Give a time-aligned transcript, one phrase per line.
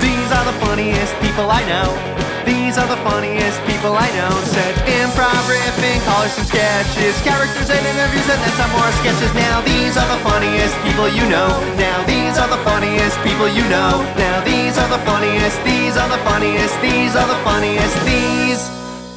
[0.00, 1.90] These are the funniest people I know.
[2.46, 4.30] These are the funniest people I know.
[4.54, 9.34] Said improv, riffing, callers, some sketches, characters and interviews, and then some more sketches.
[9.34, 11.50] Now these are the funniest people you know.
[11.74, 13.98] Now these are the funniest people you know.
[14.14, 15.58] Now these are the funniest.
[15.64, 16.78] These are the funniest.
[16.80, 17.96] These are the funniest.
[18.06, 18.62] These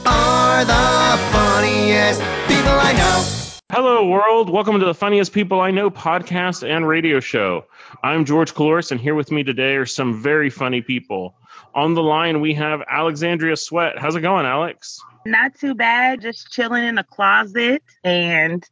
[0.09, 2.20] are the funniest
[2.50, 3.42] people I know.
[3.75, 4.51] Hello, world.
[4.51, 7.65] Welcome to the Funniest People I Know podcast and radio show.
[8.03, 11.34] I'm George Caloris, and here with me today are some very funny people.
[11.73, 13.98] On the line, we have Alexandria Sweat.
[13.98, 14.99] How's it going, Alex?
[15.25, 17.81] Not too bad, just chilling in a closet.
[18.03, 18.63] And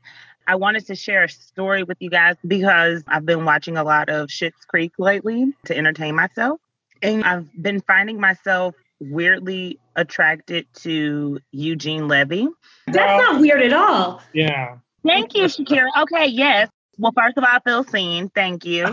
[0.45, 4.09] I wanted to share a story with you guys because I've been watching a lot
[4.09, 6.59] of Schitt's Creek lately to entertain myself.
[7.01, 12.47] And I've been finding myself weirdly attracted to Eugene Levy.
[12.85, 14.21] That's not weird at all.
[14.31, 14.77] Yeah.
[15.05, 16.03] Thank you, Shakirah.
[16.03, 16.69] Okay, yes.
[16.97, 18.29] Well, first of all, I feel seen.
[18.29, 18.85] Thank you.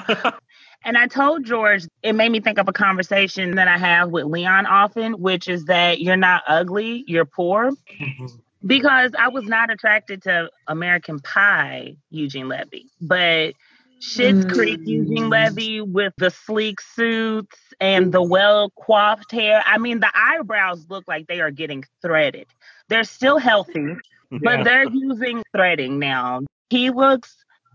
[0.85, 4.25] and I told George, it made me think of a conversation that I have with
[4.25, 7.71] Leon often, which is that you're not ugly, you're poor.
[8.67, 13.55] Because I was not attracted to American Pie, Eugene Levy, but
[14.01, 14.53] Schitt's Mm.
[14.53, 19.63] Creek, Eugene Levy with the sleek suits and the well coiffed hair.
[19.65, 22.47] I mean, the eyebrows look like they are getting threaded.
[22.89, 23.95] They're still healthy,
[24.31, 26.41] but they're using threading now.
[26.71, 27.35] He looks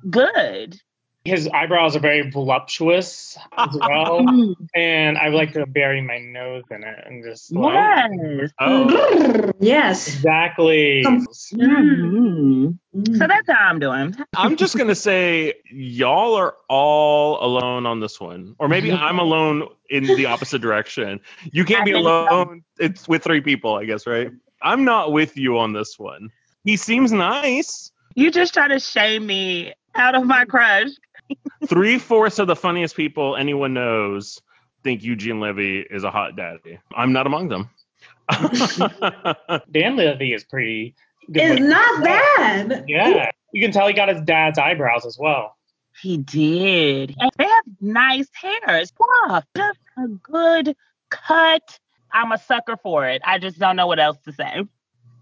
[0.09, 0.79] good.
[1.25, 4.55] His eyebrows are very voluptuous as well.
[4.75, 8.51] and I like to bury my nose in it and just like Yes.
[8.59, 10.07] Oh, Yes.
[10.09, 11.03] exactly.
[11.05, 12.77] Mhm.
[13.17, 14.15] So that's how I'm doing.
[14.35, 18.55] I'm just going to say y'all are all alone on this one.
[18.59, 21.21] Or maybe I'm alone in the opposite direction.
[21.51, 22.27] You can't I be think so.
[22.29, 22.63] alone.
[22.79, 24.29] It's with three people, I guess, right?
[24.61, 26.29] I'm not with you on this one.
[26.63, 27.91] He seems nice.
[28.15, 30.89] You just try to shame me out of my crush.
[31.67, 34.41] Three fourths of the funniest people anyone knows
[34.83, 36.79] think Eugene Levy is a hot daddy.
[36.95, 37.69] I'm not among them.
[39.71, 40.95] Dan Levy is pretty
[41.31, 41.59] good.
[41.59, 42.85] It's not bad.
[42.87, 43.31] Yeah.
[43.51, 45.55] You can tell he got his dad's eyebrows as well.
[46.01, 47.15] He did.
[47.19, 48.91] And they have nice hairs.
[48.99, 50.75] Wow, just a good
[51.09, 51.79] cut.
[52.11, 53.21] I'm a sucker for it.
[53.25, 54.63] I just don't know what else to say.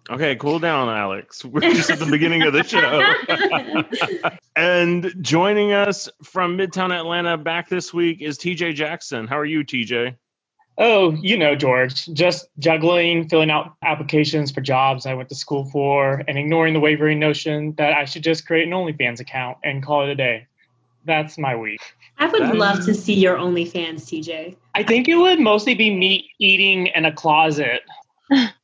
[0.10, 1.44] Okay, cool down, Alex.
[1.46, 4.32] We're just at the beginning of the show.
[4.56, 9.28] and joining us from Midtown Atlanta back this week is TJ Jackson.
[9.28, 10.16] How are you, TJ?
[10.78, 15.66] Oh, you know, George, just juggling, filling out applications for jobs I went to school
[15.66, 19.84] for, and ignoring the wavering notion that I should just create an OnlyFans account and
[19.84, 20.48] call it a day.
[21.06, 21.82] That's my week.
[22.18, 24.56] I would That- love to see your OnlyFans, TJ.
[24.74, 27.82] I think it would mostly be me eating in a closet,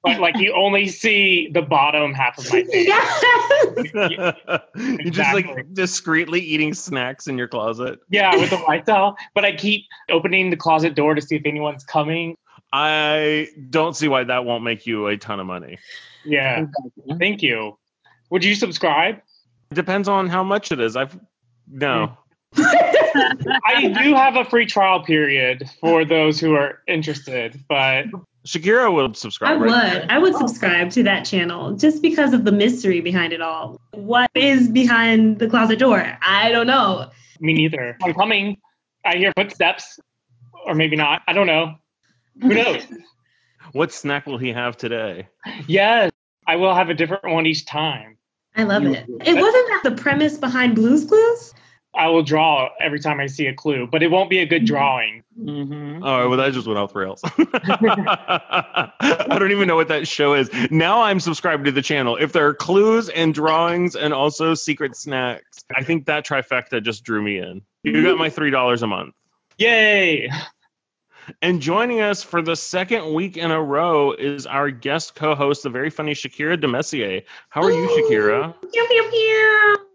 [0.04, 2.88] but like you only see the bottom half of my face.
[2.88, 4.36] Yes.
[4.76, 8.00] You're just like discreetly eating snacks in your closet.
[8.10, 9.18] Yeah, with the lights out.
[9.36, 12.36] But I keep opening the closet door to see if anyone's coming.
[12.72, 15.80] I don't see why that won't make you a ton of money.
[16.26, 16.66] Yeah,
[17.18, 17.78] thank you.
[18.30, 19.22] Would you subscribe?
[19.74, 20.96] Depends on how much it is.
[20.96, 21.18] I've
[21.70, 22.18] no.
[22.56, 28.06] I do have a free trial period for those who are interested, but
[28.48, 29.62] Shakirah would subscribe.
[29.62, 29.94] I subscribe.
[29.94, 30.02] would.
[30.04, 30.10] right?
[30.12, 33.80] I would subscribe to that channel just because of the mystery behind it all.
[33.92, 36.18] What is behind the closet door?
[36.22, 37.10] I don't know.
[37.42, 37.98] me neither.
[38.02, 38.58] I'm coming.
[39.06, 40.00] I hear footsteps,
[40.66, 41.22] or maybe not.
[41.28, 41.76] I don't know.
[42.42, 42.84] Who knows?
[43.74, 45.28] What snack will he have today?
[45.68, 46.10] yes,
[46.48, 48.18] I will have a different one each time.
[48.56, 49.06] I love You- it.
[49.10, 51.54] It wasn't that the premise behind Blue's Clues?
[51.98, 54.66] I will draw every time I see a clue, but it won't be a good
[54.66, 55.24] drawing.
[55.40, 56.04] Mhm.
[56.04, 57.22] All right, well, that just went off the rails.
[59.00, 60.50] I don't even know what that show is.
[60.72, 62.18] Now I'm subscribed to the channel.
[62.18, 67.04] If there are clues and drawings and also secret snacks, I think that trifecta just
[67.04, 67.62] drew me in.
[67.84, 69.14] You got my $3 a month.
[69.58, 70.30] Yay!
[71.42, 75.64] And joining us for the second week in a row is our guest co host,
[75.64, 77.24] the very funny Shakirah DeMesier.
[77.50, 78.54] How are you, Shakirah?
[78.72, 79.87] Pew, pew, pew.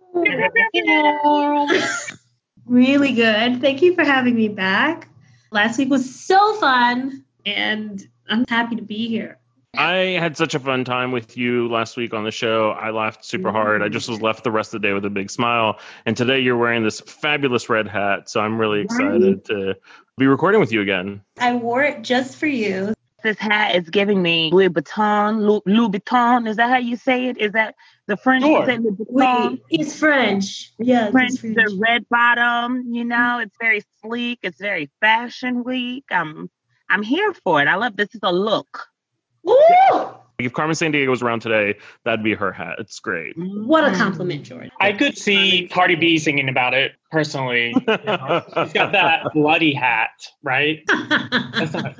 [2.66, 3.60] Really good.
[3.60, 5.08] Thank you for having me back.
[5.50, 9.38] Last week was so fun, and I'm happy to be here.
[9.74, 12.70] I had such a fun time with you last week on the show.
[12.70, 13.82] I laughed super hard.
[13.82, 15.78] I just was left the rest of the day with a big smile.
[16.04, 18.28] And today you're wearing this fabulous red hat.
[18.28, 19.76] So I'm really excited to
[20.18, 21.22] be recording with you again.
[21.38, 22.92] I wore it just for you.
[23.22, 25.40] This hat is giving me Louis Vuitton.
[25.40, 26.48] Louis, Louis Vuitton.
[26.48, 27.38] Is that how you say it?
[27.38, 27.74] Is that
[28.06, 28.66] the French Sure.
[28.66, 29.50] say Louis Vuitton?
[29.50, 30.72] Wait, it's French.
[30.78, 31.56] Yeah, French, it's French.
[31.56, 34.40] the red bottom, you know, it's very sleek.
[34.42, 36.04] It's very fashion week.
[36.10, 36.50] I'm
[36.90, 37.68] I'm here for it.
[37.68, 38.86] I love this is a look.
[39.48, 40.08] Ooh!
[40.38, 42.76] If Carmen Sandiego was around today, that'd be her hat.
[42.78, 43.34] It's great.
[43.36, 43.96] What a mm.
[43.96, 44.70] compliment, George.
[44.80, 47.74] I could see Cardi B singing about it personally.
[47.76, 50.10] You know, she's got that bloody hat,
[50.42, 50.80] right?
[50.88, 51.96] That's not-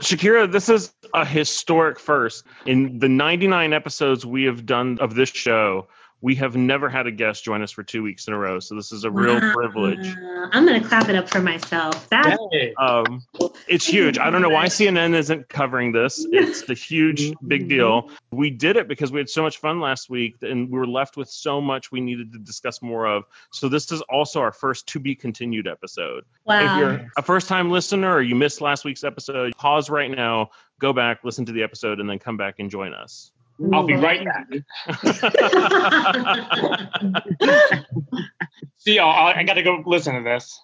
[0.00, 2.44] Shakirah, this is a historic first.
[2.66, 5.86] In the 99 episodes we have done of this show,
[6.24, 8.58] we have never had a guest join us for two weeks in a row.
[8.58, 9.52] So this is a real Wow.
[9.52, 10.16] privilege.
[10.52, 12.08] I'm gonna clap it up for myself.
[12.08, 12.38] That's
[12.78, 13.20] Um,
[13.68, 14.18] it's huge.
[14.18, 16.26] I don't know why CNN isn't covering this.
[16.32, 18.08] It's a huge, big deal.
[18.32, 21.18] We did it because we had so much fun last week and we were left
[21.18, 23.24] with so much we needed to discuss more of.
[23.52, 26.24] So this is also our first to be continued episode.
[26.48, 30.52] If you're a first time listener or you missed last week's episode, pause right now,
[30.80, 33.30] go back, listen to the episode, and then come back and join us.
[33.72, 34.46] I'll be right back.
[38.78, 39.10] See y'all.
[39.10, 40.58] I, I got to go listen to this.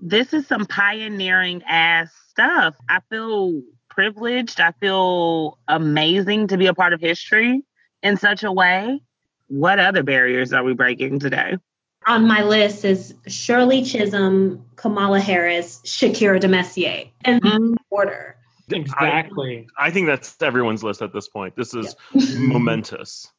[0.00, 2.74] this is some pioneering ass stuff.
[2.88, 4.60] I feel privileged.
[4.60, 7.62] I feel amazing to be a part of history
[8.02, 9.00] in such a way.
[9.48, 11.58] What other barriers are we breaking today?
[12.06, 17.76] On my list is Shirley Chisholm, Kamala Harris, Shakirah DeMesier, and Mhm.
[17.90, 18.36] order.
[18.70, 19.66] Exactly.
[19.78, 21.54] I think that's everyone's list at this point.
[21.56, 21.94] This is
[22.38, 23.30] momentous.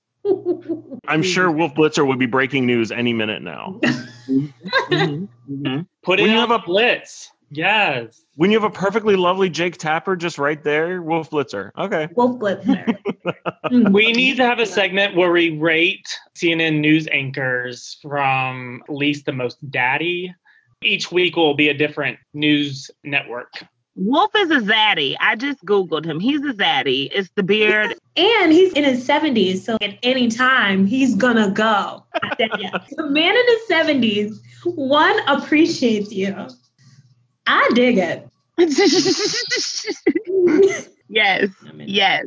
[1.08, 3.80] I'm sure Wolf Blitzer would be breaking news any minute now.
[4.28, 5.28] Mhm.
[5.48, 5.88] Mhm.
[6.02, 7.32] Put When it you on have a blitz.
[7.52, 8.24] Yes.
[8.38, 11.70] When you have a perfectly lovely Jake Tapper just right there, Wolf Blitzer.
[11.78, 12.08] Okay.
[12.16, 12.98] Wolf Blitzer.
[13.92, 19.32] We need to have a segment where we rate CNN news anchors from least the
[19.32, 20.34] most daddy.
[20.84, 23.52] Each week will be a different news network.
[23.96, 25.16] Wolf is a zaddy.
[25.20, 26.20] I just Googled him.
[26.20, 27.10] He's a zaddy.
[27.14, 27.96] It's the beard.
[28.18, 32.04] And he's in his 70s, so at any time he's gonna go.
[32.14, 32.74] I said yes.
[32.98, 34.38] The man in his 70s,
[34.76, 36.36] one appreciates you.
[37.48, 38.28] I dig it.
[41.10, 41.50] yes.
[41.78, 42.26] Yes.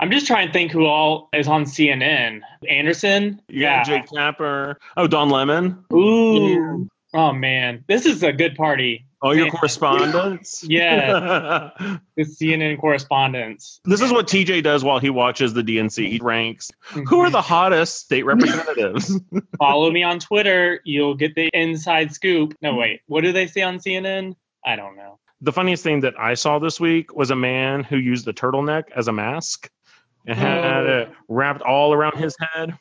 [0.00, 2.40] I'm just trying to think who all is on CNN.
[2.68, 3.40] Anderson?
[3.48, 3.78] Yeah.
[3.78, 4.78] got Jake Tapper.
[4.96, 5.84] Oh, Don Lemon.
[5.92, 6.88] Ooh.
[7.14, 9.06] Oh man, this is a good party.
[9.20, 10.62] Oh, your correspondence.
[10.62, 11.70] Yeah,
[12.16, 13.80] the CNN correspondence.
[13.84, 16.08] this is what TJ does while he watches the DNC.
[16.08, 17.42] He ranks who are the mhm.
[17.44, 19.18] hottest state representatives.
[19.58, 20.80] Follow me on Twitter.
[20.84, 22.54] You'll get the inside scoop.
[22.62, 22.78] No, mm-hmm.
[22.80, 23.00] wait.
[23.06, 24.36] What do they say on CNN?
[24.64, 25.18] I don't know.
[25.40, 28.84] the funniest thing that I saw this week was a man who used the turtleneck
[28.94, 29.70] as a mask
[30.26, 30.98] and had Oh.
[31.00, 32.76] it wrapped all around his head.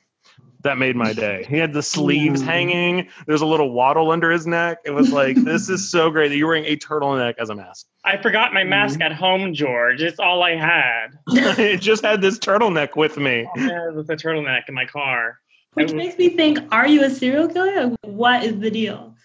[0.68, 1.46] That made my day.
[1.48, 3.08] He had the sleeves hanging.
[3.26, 4.80] There's a little waddle under his neck.
[4.84, 7.88] It was like, this is so great that you're wearing a turtleneck as a mask.
[8.04, 9.04] I forgot my mask mm-hmm.
[9.04, 10.02] at home, George.
[10.02, 11.08] It's all I had.
[11.58, 13.48] it just had this turtleneck with me.
[13.56, 15.40] Yeah, with a turtleneck in my car.
[15.76, 17.96] Which makes me think, are you a serial killer?
[18.02, 19.16] What is the deal?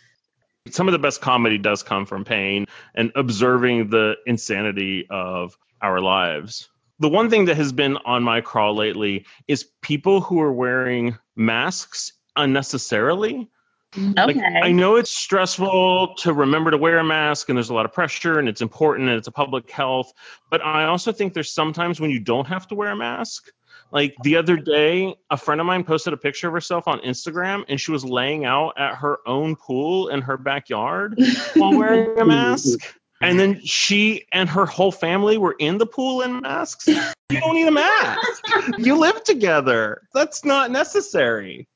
[0.71, 6.01] Some of the best comedy does come from pain and observing the insanity of our
[6.01, 6.69] lives.
[7.01, 11.19] The one thing that has been on my crawl lately is people who are wearing
[11.37, 13.49] masks unnecessarily.
[13.97, 14.61] Like, Okay.
[14.63, 17.93] I know it's stressful to remember to wear a mask and there's a lot of
[17.93, 20.13] pressure and it's important and it's a public health.
[20.51, 23.51] But I also think there's sometimes when you don't have to wear a mask.
[23.91, 27.65] Like the other day, a friend of mine posted a picture of herself on Instagram
[27.69, 31.19] and she was laying out at her own pool in her backyard
[31.55, 32.79] while wearing a mask.
[33.23, 36.89] And then she and her whole family were in the pool in masks.
[36.89, 38.43] You don't need a mask.
[38.79, 40.03] You live together.
[40.13, 41.69] That's not necessary.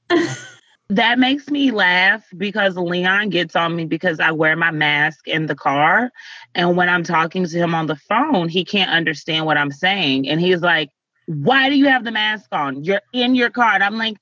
[0.88, 5.46] That makes me laugh because Leon gets on me because I wear my mask in
[5.46, 6.10] the car.
[6.54, 10.28] And when I'm talking to him on the phone, he can't understand what I'm saying.
[10.28, 10.90] And he's like,
[11.26, 12.84] Why do you have the mask on?
[12.84, 13.72] You're in your car.
[13.72, 14.16] And I'm like,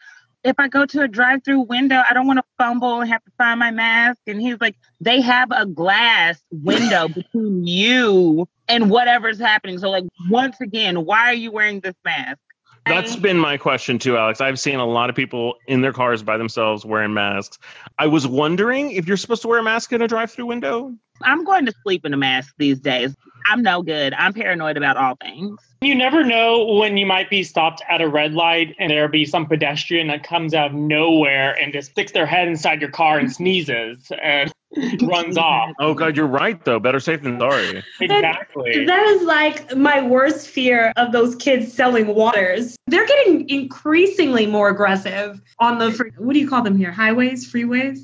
[0.45, 3.25] If I go to a drive through window, I don't want to fumble and have
[3.25, 4.21] to find my mask.
[4.27, 9.79] And he's like, They have a glass window between you and whatever's happening.
[9.79, 12.39] So, like, once again, why are you wearing this mask?
[12.87, 14.41] That's been my question too, Alex.
[14.41, 17.59] I've seen a lot of people in their cars by themselves wearing masks.
[17.99, 20.95] I was wondering if you're supposed to wear a mask in a drive-through window.
[21.23, 23.15] I'm going to sleep in a mask these days.
[23.51, 24.15] I'm no good.
[24.15, 25.59] I'm paranoid about all things.
[25.81, 29.27] You never know when you might be stopped at a red light and there'll be
[29.27, 33.19] some pedestrian that comes out of nowhere and just sticks their head inside your car
[33.19, 34.53] and sneezes and
[35.03, 35.71] runs off.
[35.79, 36.79] Oh God, you're right though.
[36.79, 37.83] Better safe than sorry.
[38.01, 38.85] Exactly.
[38.87, 42.77] That is like my worst fear of those kids selling waters.
[42.87, 46.93] They're getting increasingly more aggressive on the, fr- what do you call them here?
[46.93, 47.99] Highways, freeways?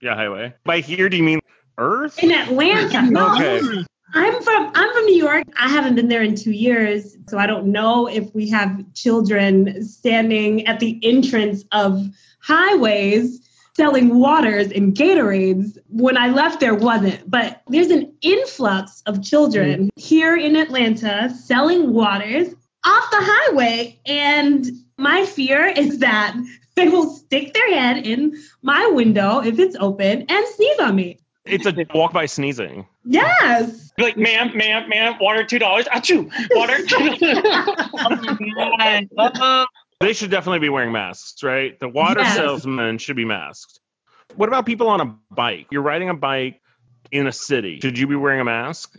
[0.00, 0.54] Yeah, highway.
[0.64, 1.40] By here, do you mean
[1.78, 2.18] Earth?
[2.22, 3.02] In Atlanta.
[3.10, 3.60] No, Okay.
[4.14, 5.44] I'm from I'm from New York.
[5.58, 9.82] I haven't been there in two years, so I don't know if we have children
[9.82, 12.08] standing at the entrance of
[12.42, 13.41] highways
[13.76, 15.78] selling waters and Gatorades.
[15.88, 21.92] When I left, there wasn't, but there's an influx of children here in Atlanta selling
[21.92, 22.48] waters
[22.84, 23.98] off the highway.
[24.06, 24.66] And
[24.98, 26.36] my fear is that
[26.74, 31.18] they will stick their head in my window if it's open and sneeze on me.
[31.44, 32.86] It's a walk by sneezing.
[33.04, 33.90] Yes.
[33.96, 35.86] Be like, ma'am, ma'am, ma'am, water two dollars.
[35.86, 36.78] Achoo, water.
[39.18, 39.66] Uh,
[40.02, 41.78] They should definitely be wearing masks, right?
[41.78, 42.36] The water Yes.
[42.36, 43.80] salesmen should be masked.
[44.34, 45.66] What about people on a bike?
[45.70, 46.60] You're riding a bike
[47.12, 47.78] in a city.
[47.80, 48.98] Should you be wearing a mask?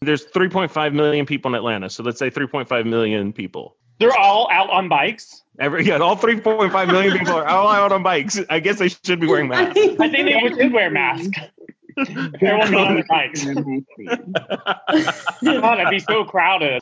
[0.00, 3.76] There's 3.5 million people in Atlanta, so let's say 3.5 million people.
[3.98, 5.42] They're all out on bikes.
[5.58, 8.40] Every yeah, all 3.5 million people are all out on bikes.
[8.48, 9.76] I guess they should be wearing masks.
[9.76, 11.36] I think they should wear masks.
[11.98, 13.44] Everyone go on their bikes.
[15.44, 16.80] God, it'd be so crowded.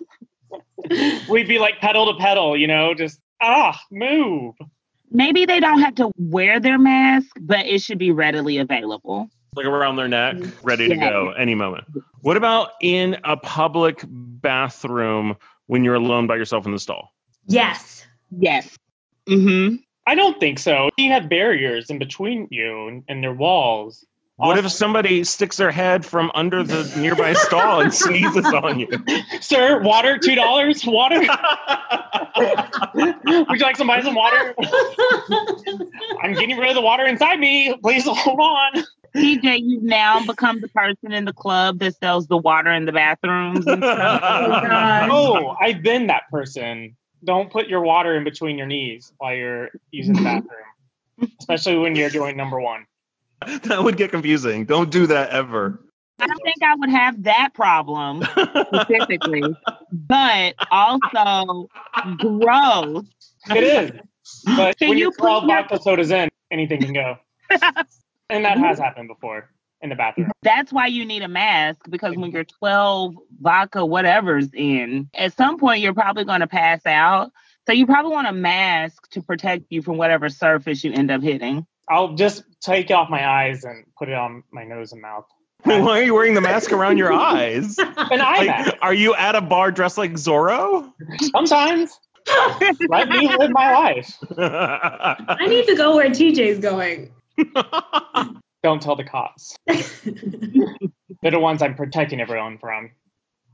[1.29, 4.55] We'd be like pedal to pedal, you know, just ah, move.
[5.11, 9.29] Maybe they don't have to wear their mask, but it should be readily available.
[9.55, 11.09] like around their neck, ready to Yeah.
[11.09, 11.85] go any moment.
[12.21, 15.35] What about in a public bathroom
[15.67, 17.13] when you're alone by yourself in the stall?
[17.47, 18.07] yes.
[18.37, 18.77] Yes.
[19.29, 19.77] Mm-hmm.
[20.07, 20.89] I don't think so.
[20.99, 24.05] You have barriers in between you and, and their walls.
[24.37, 28.89] What if somebody sticks their head from under the nearby stall and sneezes on you?
[29.41, 30.85] Sir, water, two dollars.
[30.85, 31.21] Water.
[32.95, 34.55] Would you like some buy some water?
[36.23, 37.75] I'm getting rid of the water inside me.
[37.83, 38.85] Please hold on.
[39.15, 42.93] TJ, you've now become the person in the club that sells the water in the
[42.93, 43.67] bathrooms.
[43.67, 44.23] And stuff.
[44.23, 45.09] Oh, gosh.
[45.11, 46.95] Oh, I've been that person.
[47.25, 51.97] Don't put your water in between your knees while you're using the bathroom, especially when
[51.97, 52.85] you're doing number one.
[53.65, 54.65] that would get confusing.
[54.65, 55.81] Don't do that ever.
[56.19, 59.43] I don't think I would have that problem specifically,
[59.93, 61.69] but also
[62.17, 63.05] gross.
[63.51, 63.93] It is.
[64.45, 67.17] But Can when you you're 12 your- vodka sodas in, anything can go.
[68.31, 69.51] and that has happened before
[69.83, 70.31] in the bathroom.
[70.43, 75.59] That's why you need a mask because when you're 12 vodka whatever's in, at some
[75.59, 77.31] point you're probably going to pass out.
[77.67, 81.23] So you probably want a mask to protect you from whatever surface you end up
[81.23, 81.67] hitting.
[81.89, 85.27] I'll just take off my eyes and put it on my nose and mouth.
[85.63, 87.79] Why are you wearing the mask around your eyes?
[87.79, 88.75] An eye mask.
[88.83, 90.93] Are you at a bar dressed like Zorro?
[91.33, 91.99] Sometimes.
[92.89, 94.17] Let me live my life.
[94.37, 97.13] I need to go where TJ's going.
[98.63, 99.57] Don't tell the cops.
[99.67, 102.91] They're the ones I'm protecting everyone from.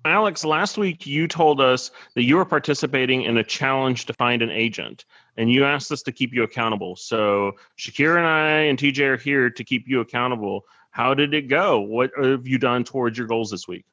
[0.04, 4.42] Alex, last week you told us that you were participating in a challenge to find
[4.42, 5.04] an agent,
[5.36, 6.96] and you asked us to keep you accountable.
[6.96, 10.64] So Shakirah and I and TJ are here to keep you accountable.
[10.90, 11.80] How did it go?
[11.80, 13.84] What have you done towards your goals this week?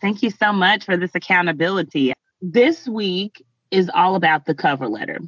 [0.00, 2.12] Thank you so much for this accountability.
[2.40, 5.20] This week is all about the cover letter.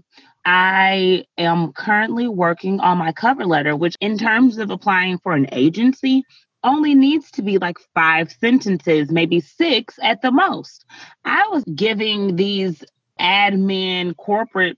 [0.45, 5.49] I am currently working on my cover letter, which, in terms of applying for an
[5.53, 6.25] agency,
[6.63, 10.85] only needs to be like five sentences, maybe six at the most.
[11.25, 12.85] I was giving these
[13.21, 14.77] admin corporate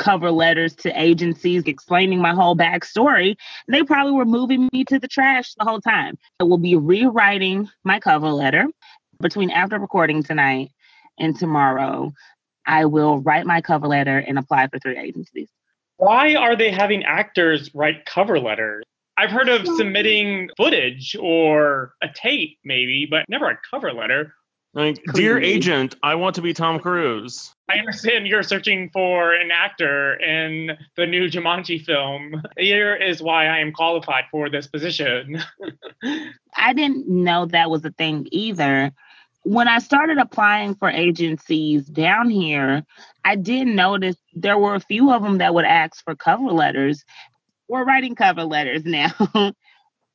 [0.00, 3.36] cover letters to agencies explaining my whole backstory.
[3.68, 6.18] They probably were moving me to the trash the whole time.
[6.40, 8.66] I will be rewriting my cover letter
[9.20, 10.70] between after recording tonight
[11.18, 12.12] and tomorrow.
[12.66, 15.50] I will write my cover letter and apply for three agencies.
[15.98, 18.84] Why are they having actors write cover letters?
[19.18, 24.34] I've heard of submitting footage or a tape, maybe, but never a cover letter.
[24.72, 27.52] Like, dear agent, I want to be Tom Cruise.
[27.68, 32.40] I understand you're searching for an actor in the new Jumanji film.
[32.56, 35.42] Here is why I am qualified for this position.
[36.56, 38.92] I didn't know that was a thing either.
[39.42, 42.84] When I started applying for agencies down here,
[43.24, 47.04] I did notice there were a few of them that would ask for cover letters.
[47.68, 49.12] We're writing cover letters now.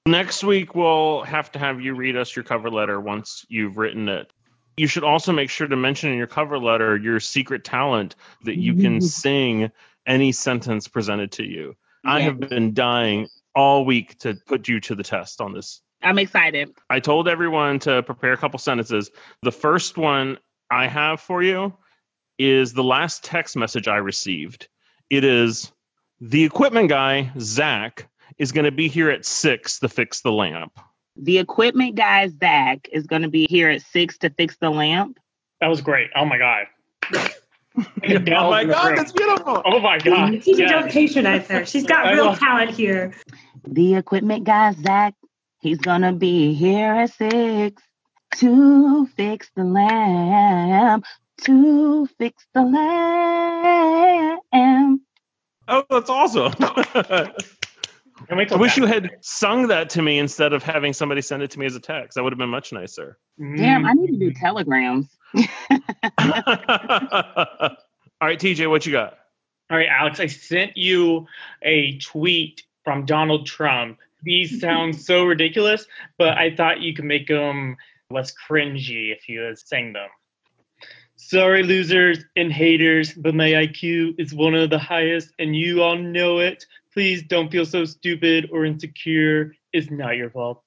[0.07, 4.07] Next week, we'll have to have you read us your cover letter once you've written
[4.07, 4.31] it.
[4.77, 8.58] You should also make sure to mention in your cover letter your secret talent that
[8.58, 9.05] you can mm-hmm.
[9.05, 9.72] sing
[10.05, 11.75] any sentence presented to you.
[12.03, 15.82] I have been dying all week to put you to the test on this.
[16.03, 16.72] I'm excited.
[16.89, 19.10] I told everyone to prepare a couple sentences.
[19.41, 20.38] The first one
[20.70, 21.74] I have for you
[22.38, 24.67] is the last text message I received.
[25.10, 25.72] It is
[26.20, 30.77] the equipment guy, Zach, is going to be here at six to fix the lamp.
[31.17, 35.17] The equipment guy, Zach, is going to be here at six to fix the lamp.
[35.62, 36.10] That was great.
[36.15, 36.67] Oh my god.
[37.13, 37.19] oh
[38.03, 39.62] my oh God, that's beautiful.
[39.65, 40.34] Oh my god.
[40.34, 40.72] TJ, Yes.
[40.72, 41.65] don't patronize her.
[41.65, 43.13] She's got real love- talent here.
[43.67, 45.15] The equipment guy, Zach,
[45.60, 47.81] he's going to be here at six
[48.38, 51.05] to fix the lamp,
[51.43, 54.41] to fix the lamp.
[55.67, 56.53] Oh, that's awesome.
[58.27, 59.03] Can we I wish you that?
[59.03, 61.79] had sung that to me instead of having somebody send it to me as a
[61.79, 62.15] text.
[62.15, 63.17] That would have been much nicer.
[63.39, 63.88] Damn, Mm.
[63.89, 65.08] I need to do telegrams.
[68.22, 69.17] All right, TJ, what you got?
[69.70, 71.27] All right, Alex, I sent you
[71.62, 74.00] a tweet from Donald Trump.
[74.24, 75.86] These sound so ridiculous,
[76.17, 77.75] but I thought you could make them
[78.10, 80.10] less cringy if you sang them.
[81.17, 85.98] Sorry, losers and haters, but my IQ is one of the highest, and you all
[85.98, 86.65] know it.
[86.96, 89.54] Please don't feel so stupid or insecure.
[89.74, 90.64] It's not your fault.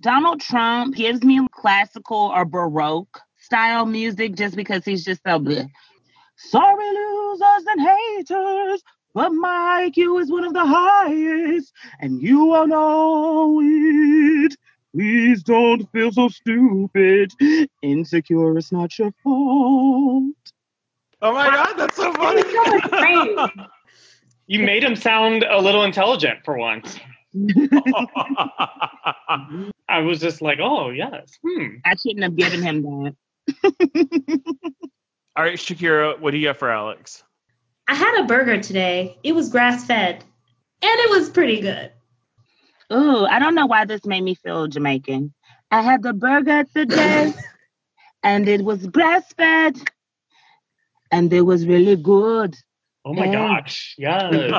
[0.00, 5.66] Donald Trump gives me classical or baroque style music just because he's just so good.
[6.36, 8.82] Sorry, losers and haters,
[9.12, 14.56] but my IQ is one of the highest, and you all know it.
[14.94, 17.32] Please don't feel so stupid.
[17.82, 20.36] Insecure is not your fault.
[21.22, 23.56] Oh my god, that's so funny.
[24.46, 26.98] You made him sound a little intelligent for once.
[29.88, 31.32] I was just like, oh, yes.
[31.44, 31.76] Hmm.
[31.84, 33.16] I shouldn't have given him that.
[35.36, 37.22] All right, Shakirah, what do you got for Alex?
[37.88, 39.18] I had a burger today.
[39.22, 40.24] It was grass fed,
[40.82, 41.92] and it was pretty good.
[42.92, 45.34] Ooh, I don't know why this made me feel Jamaican.
[45.70, 47.34] I had the burger today,
[48.22, 49.76] and it was grass fed,
[51.10, 52.56] and it was really good.
[53.06, 53.32] Oh my Yeah.
[53.32, 53.94] gosh.
[53.98, 54.32] Yes.
[54.32, 54.50] Good.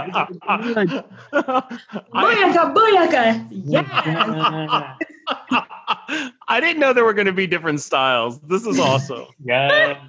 [2.14, 3.48] Booyaka, booyaka.
[3.52, 4.96] Yeah.
[6.48, 8.40] I didn't know there were going to be different styles.
[8.40, 9.26] This is awesome.
[9.44, 10.00] Yes.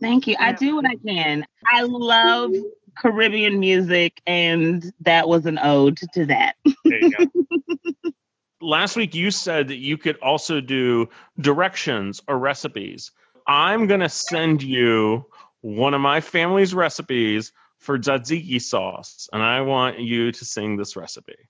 [0.00, 0.34] Thank you.
[0.40, 1.46] I do what I can.
[1.72, 2.50] I love
[2.98, 6.56] Caribbean music, and that was an ode to that.
[6.84, 8.10] There you go.
[8.60, 11.08] Last week you said that you could also do
[11.40, 13.12] directions or recipes.
[13.46, 15.26] I'm going to send you
[15.62, 20.94] one of my family's recipes for tzatziki sauce, and I want you to sing this
[20.94, 21.48] recipe.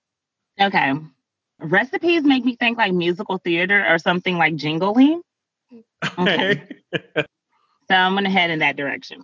[0.61, 0.95] Okay.
[1.59, 5.19] Recipes make me think like musical theater or something like jingly.
[6.19, 6.62] Okay.
[7.90, 9.23] So I'm going to head in that direction.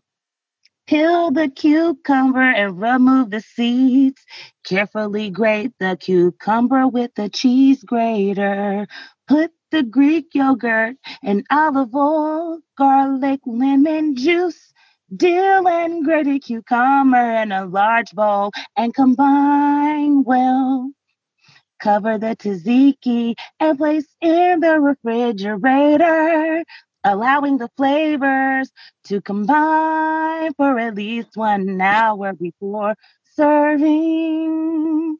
[0.86, 4.20] Peel the cucumber and remove the seeds.
[4.62, 8.86] Carefully grate the cucumber with a cheese grater.
[9.26, 14.72] Put the Greek yogurt and olive oil, garlic, lemon juice,
[15.14, 20.90] dill, and grated cucumber in a large bowl and combine well.
[21.80, 26.64] Cover the tzatziki and place in the refrigerator
[27.04, 28.70] allowing the flavors
[29.04, 32.94] to combine for at least one hour before
[33.34, 35.16] serving.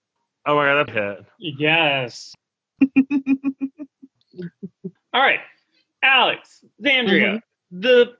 [0.46, 1.27] Oh my god, that hit.
[1.38, 2.35] Yes.
[5.12, 5.40] All right.
[6.03, 7.81] Alex, Zandria, mm-hmm.
[7.81, 8.14] the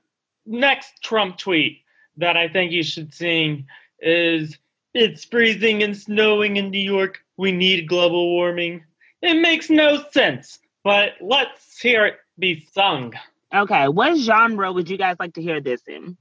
[0.49, 1.83] next Trump tweet
[2.17, 3.67] that I think you should sing
[3.99, 4.57] is
[4.93, 7.19] It's freezing and snowing in New York.
[7.37, 8.83] We need global warming.
[9.21, 13.13] It makes no sense, but let's hear it be sung.
[13.53, 16.17] Okay, what genre would you guys like to hear this in?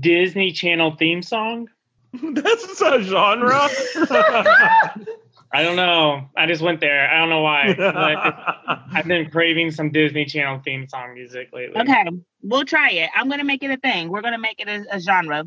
[0.00, 1.68] Disney Channel theme song?
[2.12, 3.68] That's a genre.
[5.52, 6.28] I don't know.
[6.36, 7.08] I just went there.
[7.10, 7.74] I don't know why.
[7.76, 11.80] But I've been craving some Disney Channel theme song music lately.
[11.80, 12.04] Okay,
[12.42, 13.10] we'll try it.
[13.14, 14.10] I'm gonna make it a thing.
[14.10, 15.44] We're gonna make it a, a genre.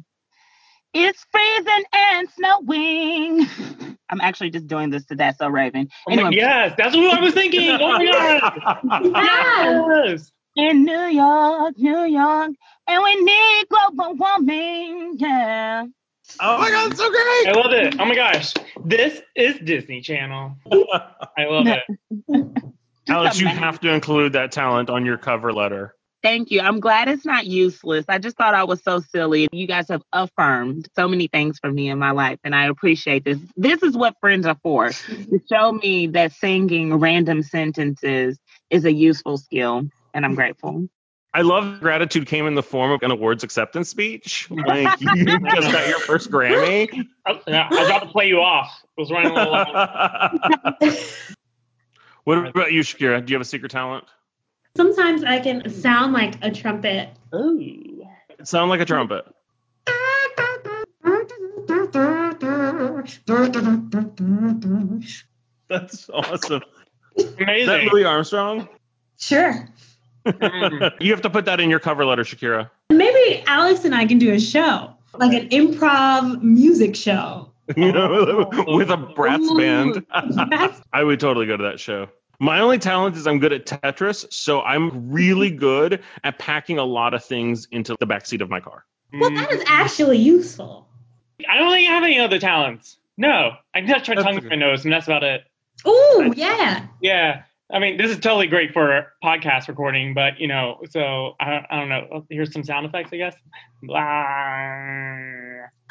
[0.93, 3.47] It's freezing and snowing.
[4.09, 5.89] I'm actually just doing this to that So Raven.
[6.07, 7.69] Oh my- yes, that's what I was thinking.
[7.69, 9.01] Oh my god.
[10.05, 10.31] Yes.
[10.55, 12.51] in New York, New York,
[12.87, 15.15] and we need global warming.
[15.17, 15.85] Yeah.
[16.39, 17.47] Oh my god, it's so great.
[17.47, 17.95] I love it.
[17.99, 18.53] Oh my gosh.
[18.83, 20.55] This is Disney Channel.
[20.71, 21.83] I love it.
[23.09, 25.95] Alex, you have to include that talent on your cover letter.
[26.21, 26.62] Thank you.
[26.62, 28.05] I'm glad it's not useless.
[28.07, 29.49] I just thought I was so silly.
[29.51, 33.25] You guys have affirmed so many things for me in my life, and I appreciate
[33.25, 33.39] this.
[33.57, 38.93] This is what friends are for to show me that singing random sentences is a
[38.93, 39.83] useful skill,
[40.13, 40.88] and I'm grateful.
[41.35, 44.47] I love gratitude came in the form of an awards acceptance speech.
[44.51, 47.07] Like you just got your first Grammy.
[47.25, 48.83] Oh, I was about to play you off.
[48.95, 50.37] It was running a little long.
[52.23, 53.25] what about you, Shakirah?
[53.25, 54.05] Do you have a secret talent?
[54.77, 57.09] Sometimes I can sound like a trumpet.
[57.33, 58.05] Ooh.
[58.43, 59.25] Sound like a trumpet.
[65.69, 66.61] That's awesome.
[67.15, 67.89] Is that Amazing.
[67.89, 68.67] Louis Armstrong?
[69.17, 69.69] Sure.
[70.99, 72.69] You have to put that in your cover letter, Shakirah.
[72.89, 77.49] Maybe Alex and I can do a show, like an improv music show.
[77.77, 80.05] You know, with a brass band.
[80.91, 82.09] I would totally go to that show.
[82.39, 86.83] My only talent is I'm good at Tetris, so I'm really good at packing a
[86.83, 88.83] lot of things into the backseat of my car.
[89.13, 90.89] well, that is actually useful.
[91.49, 92.97] I don't think I have any other talents.
[93.17, 93.51] No.
[93.73, 94.55] I can touch my That's tongue with okay.
[94.57, 95.45] my nose, and that's about it.
[95.88, 96.88] Ooh, yeah.
[97.01, 97.43] Yeah.
[97.73, 101.65] I mean, this is totally great for podcast recording, but you know, so I don't,
[101.71, 102.25] I don't know.
[102.29, 103.36] Here's some sound effects, I guess.
[103.81, 103.99] Blah.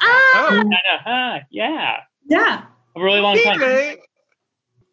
[0.01, 0.63] Ah,
[1.05, 1.97] Ah, yeah,
[2.29, 2.63] yeah.
[2.95, 3.59] a really long time.
[3.59, 3.97] TJ,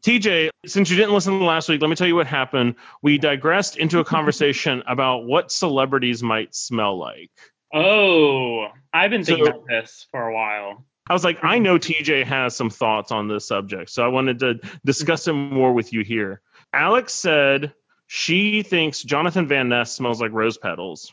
[0.05, 2.74] TJ, since you didn't listen to last week, let me tell you what happened.
[3.03, 7.31] We digressed into a conversation about what celebrities might smell like.
[7.72, 10.85] Oh, I've been thinking So- about this for a while.
[11.09, 14.38] I was like, I know TJ has some thoughts on this subject, so I wanted
[14.40, 16.40] to discuss it more with you here.
[16.72, 17.72] Alex said
[18.06, 21.12] she thinks Jonathan Van Ness smells like rose petals,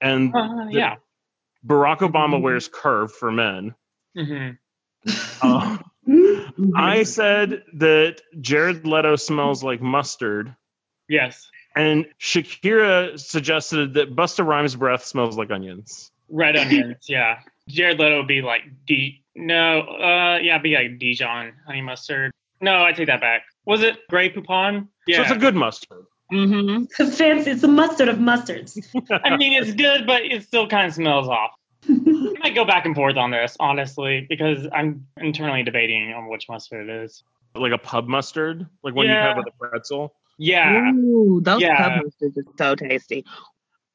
[0.00, 0.96] and Uh, yeah.
[1.66, 3.74] Barack Obama wears curve for men.
[4.16, 4.50] hmm
[5.42, 6.72] Uh, Mm.
[6.74, 10.52] I said that Jared Leto smells like mustard,
[11.08, 11.48] Yes.
[11.76, 16.10] and Shakirah suggested that Busta Rhymes' breath smells like onions.
[16.28, 17.04] Red onions.
[17.08, 17.38] yeah.
[17.68, 19.22] Jared Leto would be like D.
[19.36, 19.82] No.
[19.82, 20.38] Uh.
[20.42, 20.58] Yeah.
[20.58, 22.32] Be like Dijon honey mustard.
[22.62, 23.42] No, I take that back.
[23.66, 24.88] Was it Grey Poupon?
[25.06, 25.16] Yeah.
[25.16, 26.04] So it's a good mustard.
[26.32, 26.84] Mm-hmm.
[26.84, 27.50] It's a fancy.
[27.50, 28.78] It's a mustard of mustards.
[29.24, 31.50] I mean, it's good, but it still kind of smells off.
[31.88, 36.48] I might go back and forth on this, honestly, because I'm internally debating on which
[36.48, 37.22] mustard it is.
[37.54, 40.14] like a pub mustard, like one you have with a pretzel.
[40.38, 40.90] Yeah.
[40.92, 41.76] Ooh, those Yeah.
[41.98, 43.24] pub mustards are so tasty.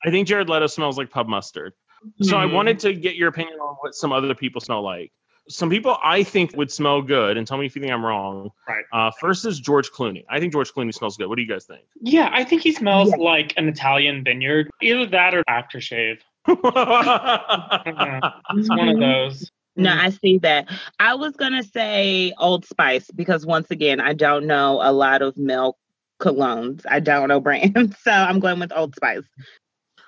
[0.06, 1.74] I think Jared Leto smells like pub mustard.
[2.22, 2.54] So I Mhm.
[2.54, 5.12] wanted to get your opinion on what some other people smell like.
[5.50, 8.52] Some people I think would smell good, and tell me if you think I'm wrong.
[8.68, 8.84] Right.
[8.92, 10.26] Uh, first is George Clooney.
[10.30, 11.28] I think George Clooney smells good.
[11.28, 11.82] What do you guys think?
[12.02, 13.18] Yeah, I think he smells Yeah.
[13.24, 14.70] like an Italian vineyard.
[14.82, 16.20] Either that or aftershave.
[18.56, 19.52] It's one of those.
[19.76, 20.68] No, I see that.
[21.00, 25.38] I was gonna say Old Spice because once again, I don't know a lot of
[25.38, 25.78] milk
[26.20, 26.84] colognes.
[26.90, 29.24] I don't know brands, so I'm going with Old Spice.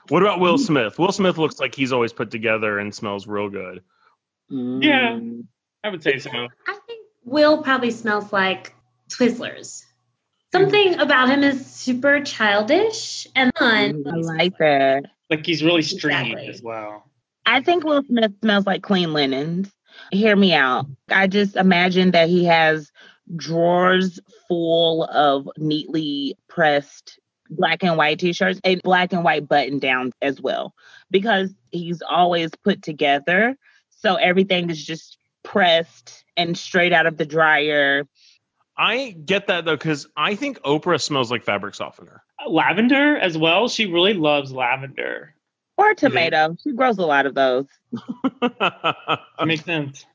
[0.09, 0.97] what about Will Smith?
[0.97, 3.83] Will Smith looks like he's always put together and smells real good.
[4.49, 5.17] Yeah.
[5.19, 5.45] Mm.
[5.83, 6.29] I would say so.
[6.31, 8.73] I think Will probably smells like
[9.09, 9.83] Twizzlers.
[10.51, 14.03] Something about him is super childish and fun.
[14.07, 15.03] I like that.
[15.29, 16.47] Like he's really stringy Exactly.
[16.47, 17.05] as well.
[17.45, 19.71] I think Will Smith smells like clean linens.
[20.11, 20.87] Hear me out.
[21.09, 22.91] I just imagine that he has
[23.35, 27.19] drawers full of neatly pressed
[27.51, 30.73] black and white t-shirts and black and white button downs as well
[31.11, 33.55] because he's always put together
[34.01, 38.05] so everything is just pressed and straight out of the dryer
[38.79, 42.23] I get that though, because I think Oprah smells like fabric softener.
[42.41, 43.67] Uh, lavender as well.
[43.67, 45.35] She really loves lavender.
[45.77, 47.65] or tomato she grows a lot of those
[48.41, 50.05] That makes sense.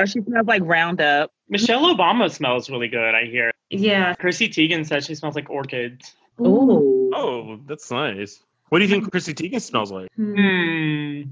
[0.00, 3.52] or she smells like roundup Michelle Obama smells really good, I hear.
[3.70, 4.14] Yeah.
[4.14, 6.14] Chrissy Teigen says she smells like orchids.
[6.40, 7.10] Ooh.
[7.14, 8.40] oh, that's nice.
[8.68, 9.10] What do you think hmm.
[9.10, 10.12] Chrissy Teigen smells like?
[10.14, 10.34] Hmm.
[10.34, 11.22] hmm.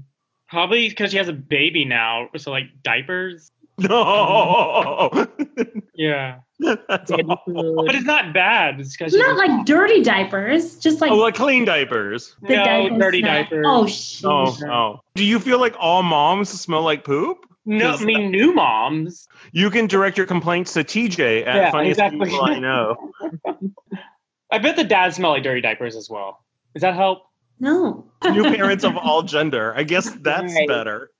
[0.49, 2.29] Probably because she has a baby now.
[2.37, 3.51] So like diapers.
[3.79, 5.11] No.
[5.93, 6.39] Yeah.
[6.59, 7.53] That's Baby awful.
[7.53, 7.85] food.
[7.85, 8.79] But it's not bad.
[8.79, 12.35] It's because not like dirty diapers, just like Oh, like clean diapers.
[12.41, 13.33] the no, diapers dirty smell.
[13.43, 13.65] diapers.
[13.67, 14.25] Oh shit.
[14.25, 14.99] Oh, oh.
[15.15, 17.37] Do you feel like all moms smell like poop?
[17.65, 19.27] no, I mean new moms.
[19.51, 22.29] You can direct your complaints to TJ at Yeah, funniest exactly.
[22.29, 23.11] people I know.
[24.51, 26.43] I bet the dads smell like dirty diapers as well.
[26.73, 27.23] Does that help?
[27.59, 28.05] No.
[28.23, 29.73] New parents of all gender.
[29.75, 30.67] I guess that's Right.
[30.67, 31.11] better.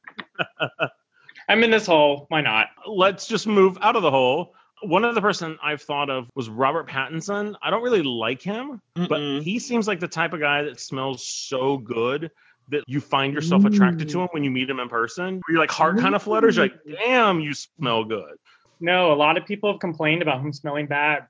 [1.49, 2.25] I'm in this hole.
[2.29, 2.67] Why not?
[2.85, 4.53] Let's just move out of the hole.
[4.83, 7.55] One other person I've thought of was Robert Pattinson.
[7.61, 9.41] I don't really like him, but Mm-mm.
[9.41, 12.29] he seems like the type of guy that smells so good
[12.69, 14.21] that you find yourself attracted to mm.
[14.23, 15.41] him when you meet him in person.
[15.49, 16.57] Your like heart kind of flutters.
[16.57, 16.95] You're like, mm.
[16.95, 18.35] damn, you smell good.
[18.79, 21.27] No, a lot of people have complained about him smelling bad.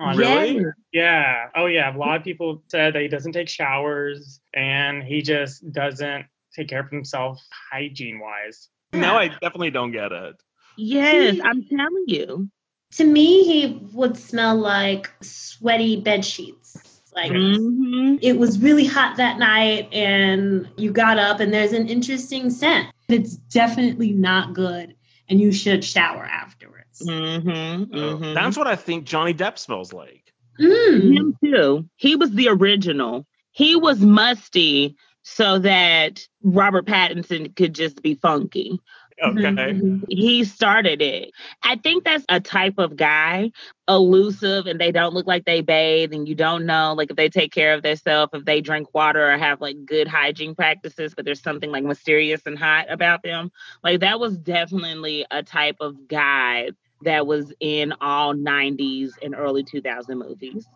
[0.00, 0.54] On Really?
[0.54, 0.72] Yes.
[0.92, 1.48] Yeah.
[1.54, 1.94] Oh, yeah.
[1.94, 6.68] A lot of people said that he doesn't take showers and he just doesn't take
[6.68, 7.40] care of himself
[7.72, 8.68] hygiene wise.
[8.92, 10.36] Now I definitely don't get it.
[10.76, 11.42] Yes, See?
[11.42, 12.48] I'm telling you.
[12.92, 17.02] To me, he would smell like sweaty bed sheets.
[17.14, 18.18] Like Mhm.
[18.22, 22.88] it was really hot that night, and you got up, and there's an interesting scent.
[23.08, 24.94] It's definitely not good,
[25.28, 26.73] and you should shower afterwards.
[27.02, 27.86] Mhm.
[27.86, 28.34] Mhm.
[28.34, 30.32] That's what I think Johnny Depp smells like.
[30.60, 31.16] Mm.
[31.16, 31.88] him too.
[31.96, 33.26] He was the original.
[33.50, 38.78] He was musty so that Robert Pattinson could just be funky.
[39.22, 39.40] Okay.
[39.40, 40.04] Mhm.
[40.08, 41.30] He started it.
[41.62, 43.52] I think that's a type of guy,
[43.88, 47.28] elusive, and they don't look like they bathe, and you don't know like if they
[47.28, 51.24] take care of themselves, if they drink water or have like good hygiene practices, but
[51.24, 53.50] there's something like mysterious and hot about them.
[53.82, 56.70] Like that was definitely a type of guy
[57.02, 60.66] that was in all 90s and early 2000 movies.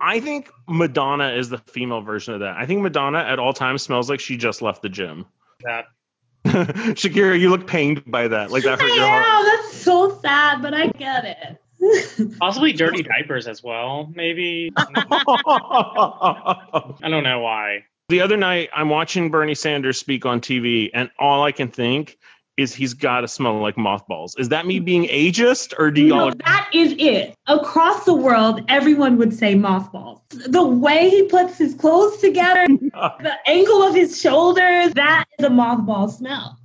[0.00, 2.56] I think Madonna is the female version of that.
[2.56, 5.26] I think Madonna at all times smells like she just left the gym.
[5.64, 5.86] That
[6.46, 8.50] Shakirah, you look pained by that.
[8.50, 9.26] Like that hurt your I heart.
[9.26, 11.60] know, that's so sad, but I get it.
[12.38, 14.72] Possibly dirty diapers as well, maybe.
[14.76, 17.84] I don't know why.
[18.08, 22.18] the other night, I'm watching Bernie Sanders speak on TV, and all I can think
[22.58, 24.34] is he's got to smell like mothballs.
[24.36, 26.30] Is that me being ageist, or do y'all?
[26.30, 27.34] No, that is it.
[27.46, 30.20] Across the world, everyone would say mothballs.
[30.30, 35.50] The way he puts his clothes together, the angle of his shoulders, that is a
[35.50, 36.58] mothball smell.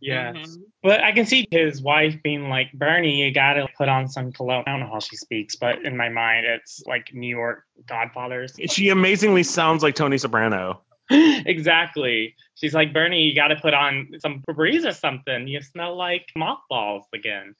[0.00, 0.36] Yes.
[0.36, 0.62] Mhm.
[0.80, 4.62] But I can see his wife being like, Bernie, you gotta put on some cologne.
[4.66, 8.54] I don't know how she speaks, but in my mind, it's like New York Godfathers.
[8.68, 10.82] She amazingly sounds like Tony Soprano.
[11.46, 12.34] exactly.
[12.54, 15.48] She's like, Bernie, you gotta put on some Febreze or something.
[15.48, 17.54] You smell like mothballs again.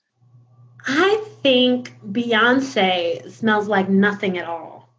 [0.87, 4.89] I think Beyonce smells like nothing at all,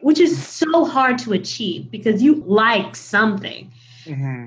[0.00, 3.70] which is so hard to achieve because you like something.
[4.04, 4.46] Mm-hmm.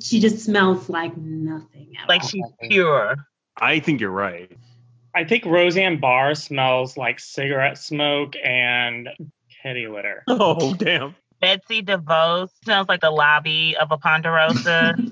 [0.00, 2.28] She just smells like nothing at Like all.
[2.28, 3.16] she's pure.
[3.56, 4.50] I think you're right.
[5.14, 9.08] I think Roseanne Barr smells like cigarette smoke and
[9.62, 10.24] kitty litter.
[10.26, 11.14] Oh damn.
[11.40, 14.94] Betsy DeVos smells like the lobby of a Ponderosa.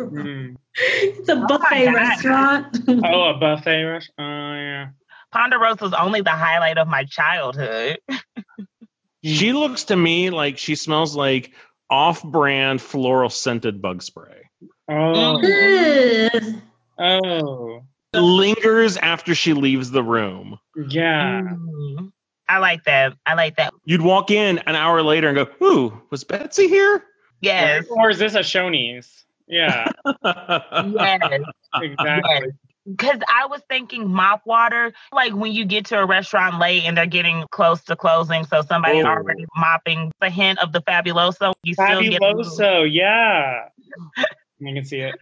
[0.00, 0.56] Mm.
[0.74, 1.94] it's a buffet God.
[1.94, 2.78] restaurant.
[2.88, 4.08] Oh, a buffet rush?
[4.18, 4.22] Oh,
[4.54, 4.88] yeah.
[5.30, 7.98] Ponderosa was only the highlight of my childhood.
[9.22, 11.52] She looks to me like she smells like
[11.90, 14.48] off-brand floral scented bug spray.
[14.90, 16.54] Oh, Ugh.
[16.98, 17.82] oh,
[18.14, 20.58] lingers after she leaves the room.
[20.88, 21.42] yeah.
[21.42, 22.12] Mm.
[22.50, 23.14] I like that.
[23.24, 23.72] I like that.
[23.84, 27.04] You'd walk in an hour later and go, "Ooh, was Betsy here?"
[27.40, 27.86] Yes.
[27.88, 29.24] Or is this a Shoney's?
[29.46, 29.90] Yeah,
[30.24, 31.40] Yes.
[31.82, 32.48] exactly.
[32.88, 36.96] Because I was thinking mop water, like when you get to a restaurant late and
[36.96, 39.08] they're getting close to closing, so somebody's Oh.
[39.08, 41.52] already mopping the hint of the fabuloso.
[41.62, 43.68] You still get Fabuloso, yeah.
[44.18, 44.24] I
[44.72, 45.14] can see it.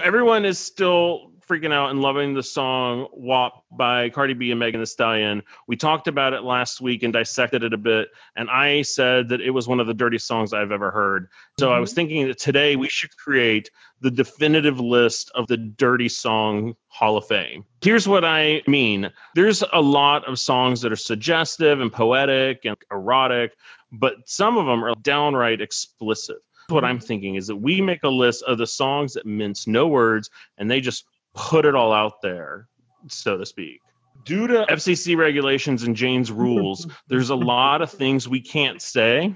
[0.00, 4.80] Everyone is still freaking out and loving the song WAP by Cardi B and Megan
[4.80, 5.42] Thee Stallion.
[5.66, 9.40] We talked about it last week and dissected it a bit, and I said that
[9.40, 11.28] it was one of the dirtiest songs I've ever heard.
[11.58, 11.96] So I was mm-hmm.
[11.96, 17.26] thinking that today we should create the definitive list of the dirty song Hall of
[17.26, 17.64] Fame.
[17.80, 22.76] Here's what I mean there's a lot of songs that are suggestive and poetic and
[22.90, 23.52] erotic,
[23.90, 26.36] but some of them are downright explicit.
[26.68, 27.06] What I'm mm-hmm.
[27.06, 30.70] thinking is that we make a list of the songs that mince no words and
[30.70, 31.04] they just
[31.34, 32.68] put it all out there,
[33.08, 33.80] so to speak.
[34.24, 39.34] Due to FCC regulations and Jane's rules, there's a lot of things we can't say.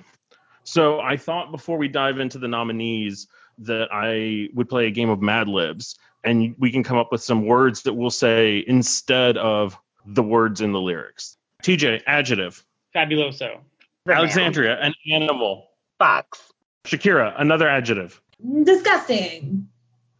[0.65, 3.27] So I thought before we dive into the nominees
[3.59, 7.23] that I would play a game of Mad Libs and we can come up with
[7.23, 11.37] some words that we'll say instead of the words in the lyrics.
[11.63, 12.65] TJ, adjective.
[12.95, 13.61] Fabuloso.
[14.09, 15.69] Alexandria, an animal.
[15.99, 16.41] Fox.
[16.85, 18.21] Shakirah, another adjective.
[18.63, 19.69] Disgusting.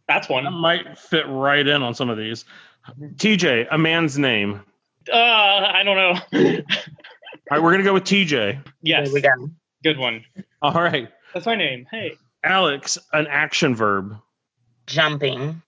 [0.09, 0.43] That's one.
[0.43, 0.59] That one.
[0.61, 2.43] might fit right in on some of these.
[3.15, 4.61] TJ, a man's name.
[5.11, 6.19] Uh, I don't know.
[6.41, 6.61] All
[7.51, 8.59] right, we're gonna go with TJ.
[8.81, 9.49] yes, There we go.
[9.83, 10.25] good one.
[10.61, 11.85] All right, That's my name.
[11.89, 12.15] Hey.
[12.43, 14.17] Alex, an action verb.
[14.87, 15.61] Jumping.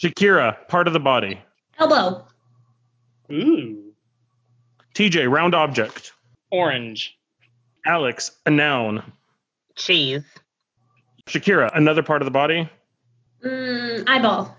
[0.00, 1.40] Shakirah, part of the body.
[1.78, 2.24] Elbow.
[3.32, 3.92] Ooh.
[4.94, 6.12] TJ, round object.
[6.50, 7.18] Orange.
[7.84, 9.02] Alex, a noun.
[9.74, 10.22] Cheese.
[11.26, 12.68] Shakirah, another part of the body.
[13.44, 14.56] Mm, eyeball.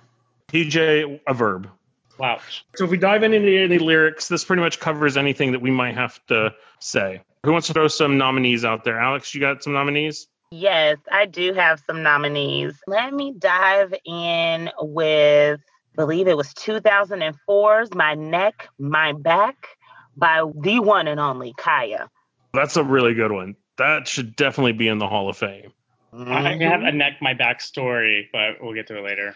[0.52, 1.70] TJ, a verb.
[2.16, 2.66] Slouch.
[2.76, 5.96] So if we dive into any lyrics, this pretty much covers anything that we might
[5.96, 7.22] have to say.
[7.44, 9.00] Who wants to throw some nominees out there?
[9.00, 10.28] Alex, you got some nominees?
[10.52, 12.76] Yes, I do have some nominees.
[12.86, 15.60] Let me dive in with,
[15.96, 19.68] believe it was 2004's My Neck, My Back
[20.16, 22.08] by the one and only Khia.
[22.54, 23.56] That's a really good one.
[23.78, 25.74] That should definitely be in the Hall of Fame.
[26.16, 29.36] I have a neck my back story, but we'll get to it later.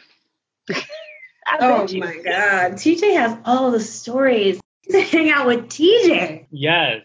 [1.60, 2.74] Oh you- my God.
[2.74, 4.60] TJ has all the stories.
[4.90, 6.46] To hang out with TJ.
[6.52, 7.02] Yes.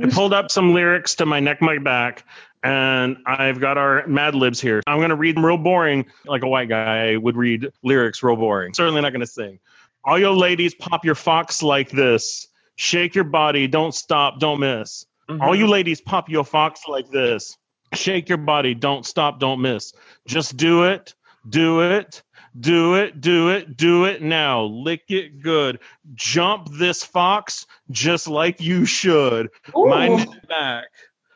[0.00, 2.24] I pulled up some lyrics to my neck, my back,
[2.62, 4.80] and I've got our Mad Libs here.
[4.86, 8.36] I'm going to read them real boring, like a white guy would read lyrics real
[8.36, 8.74] boring.
[8.74, 9.58] Certainly not going to sing.
[10.04, 12.46] All you ladies, pop your fox like this.
[12.76, 15.06] Shake your body, don't stop, don't miss.
[15.28, 15.40] Mhm.
[15.40, 17.56] All you ladies, pop your fox like this.
[17.94, 19.92] Shake your body, don't stop, don't miss.
[20.26, 21.14] Just do it,
[21.48, 22.22] do it,
[22.58, 24.62] do it, do it, do it now.
[24.64, 25.80] Lick it good.
[26.14, 29.50] Jump this fox just like you should.
[29.76, 29.86] Ooh.
[29.86, 30.84] My neck back.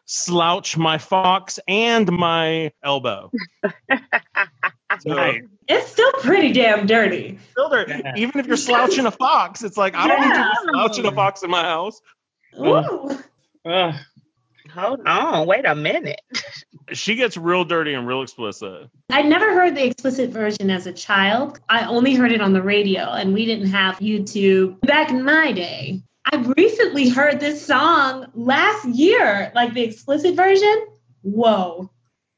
[0.09, 3.31] Slouch my fox and my elbow.
[5.01, 5.33] So,
[5.69, 7.39] It's still pretty damn dirty.
[7.51, 7.89] still there.
[7.89, 8.13] Yeah.
[8.17, 10.49] Even if you're slouching a fox, it's like I don't need you to Yeah.
[10.65, 12.01] be slouching a fox in my house.
[12.59, 13.19] Ooh.
[13.69, 13.95] Ugh.
[14.77, 16.21] Hold on, wait a minute.
[16.93, 18.89] She gets real dirty and real explicit.
[19.11, 21.59] I never heard the explicit version as a child.
[21.69, 25.53] I only heard it on the radio, and we didn't have YouTube back in my
[25.53, 26.03] day.
[26.31, 30.87] I recently heard this song last year, like the explicit version.
[31.23, 31.91] Whoa.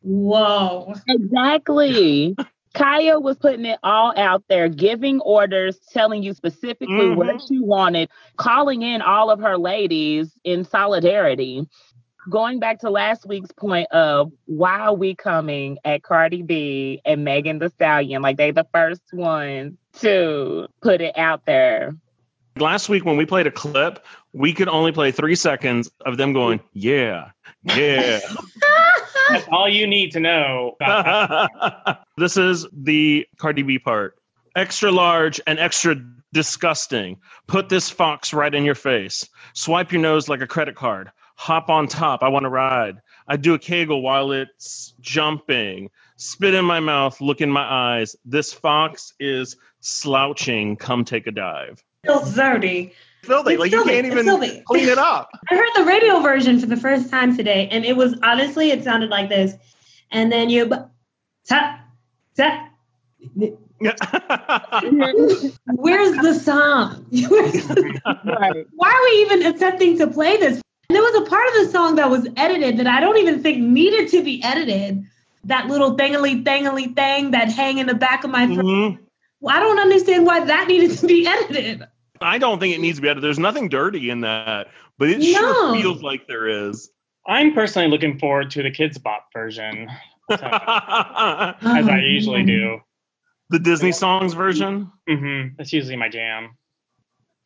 [0.02, 0.94] Whoa.
[1.08, 2.36] Exactly.
[2.74, 7.16] Khia was putting it all out there, giving orders, telling you specifically Mhm.
[7.16, 11.66] what she wanted, calling in all of her ladies in solidarity.
[12.28, 17.24] Going back to last week's point of why are we coming at Cardi B and
[17.24, 18.20] Megan Thee Stallion?
[18.20, 21.96] Like they the first ones to put it out there.
[22.56, 26.32] Last week when we played a clip, we could only play three seconds of them
[26.32, 27.30] going, yeah,
[27.62, 28.20] yeah.
[29.30, 30.76] That's all you need to know.
[32.16, 34.18] This is the Cardi B part.
[34.56, 35.94] Extra large and extra
[36.32, 37.18] disgusting.
[37.46, 39.28] Put this fox right in your face.
[39.54, 41.12] Swipe your nose like a credit card.
[41.38, 42.24] Hop on top.
[42.24, 43.00] I want to ride.
[43.28, 45.88] I do a kegel while it's jumping.
[46.16, 47.20] Spit in my mouth.
[47.20, 48.16] Look in my eyes.
[48.24, 50.76] This fox is slouching.
[50.76, 51.84] Come take a dive.
[52.04, 52.92] Feels dirty.
[53.22, 53.52] Filthy.
[53.52, 54.62] It's Like you can't even filthy.
[54.66, 55.30] clean it up.
[55.48, 58.82] I heard the radio version for the first time today, and it was honestly, it
[58.82, 59.54] sounded like this.
[60.10, 60.88] And then you, bu-
[61.46, 61.80] tap,
[62.36, 62.72] tap.
[65.66, 67.06] Where's the song?
[68.74, 70.60] Why are we even attempting to play this?
[70.90, 73.42] And there was a part of the song that was edited that I don't even
[73.42, 75.04] think needed to be edited.
[75.44, 78.64] That little thingly thingly thing that hang in the back of my throat.
[78.64, 78.98] Mhm.
[79.40, 81.86] Well, I don't understand why that needed to be edited.
[82.22, 83.22] I don't think it needs to be edited.
[83.22, 85.24] There's nothing dirty in that, but it No.
[85.24, 86.90] sure feels like there is.
[87.26, 89.90] I'm personally looking forward to the Kidz Bop version,
[90.30, 92.80] as I usually do.
[93.50, 94.90] the Disney songs version.
[95.06, 96.56] hmm That's usually my jam.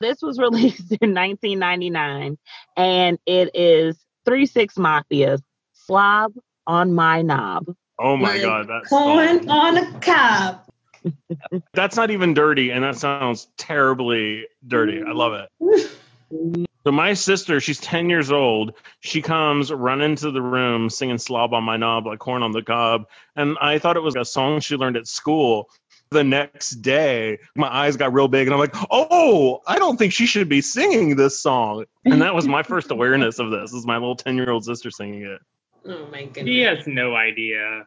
[0.02, 2.36] This was released in 1999
[2.76, 5.38] and it is 3 6 Mafia
[5.72, 6.34] Slob
[6.66, 7.74] on My Knob.
[7.98, 10.60] Oh my Like god, that's Corn on a cob.
[11.74, 15.02] that's not even dirty, and that sounds terribly dirty.
[15.02, 15.88] I love it.
[16.84, 18.74] So my sister, she's ten years old.
[19.00, 22.62] She comes running into the room singing "Slob on My Knob" like corn on the
[22.62, 25.68] cob, and I thought it was a song she learned at school.
[26.12, 30.12] The next day, my eyes got real big, and I'm like, "Oh, I don't think
[30.12, 33.72] she should be singing this song." And that was my first awareness of this.
[33.72, 35.40] Is my little ten year old sister singing it?
[35.86, 36.46] Oh my goodness.
[36.46, 37.86] He has no idea.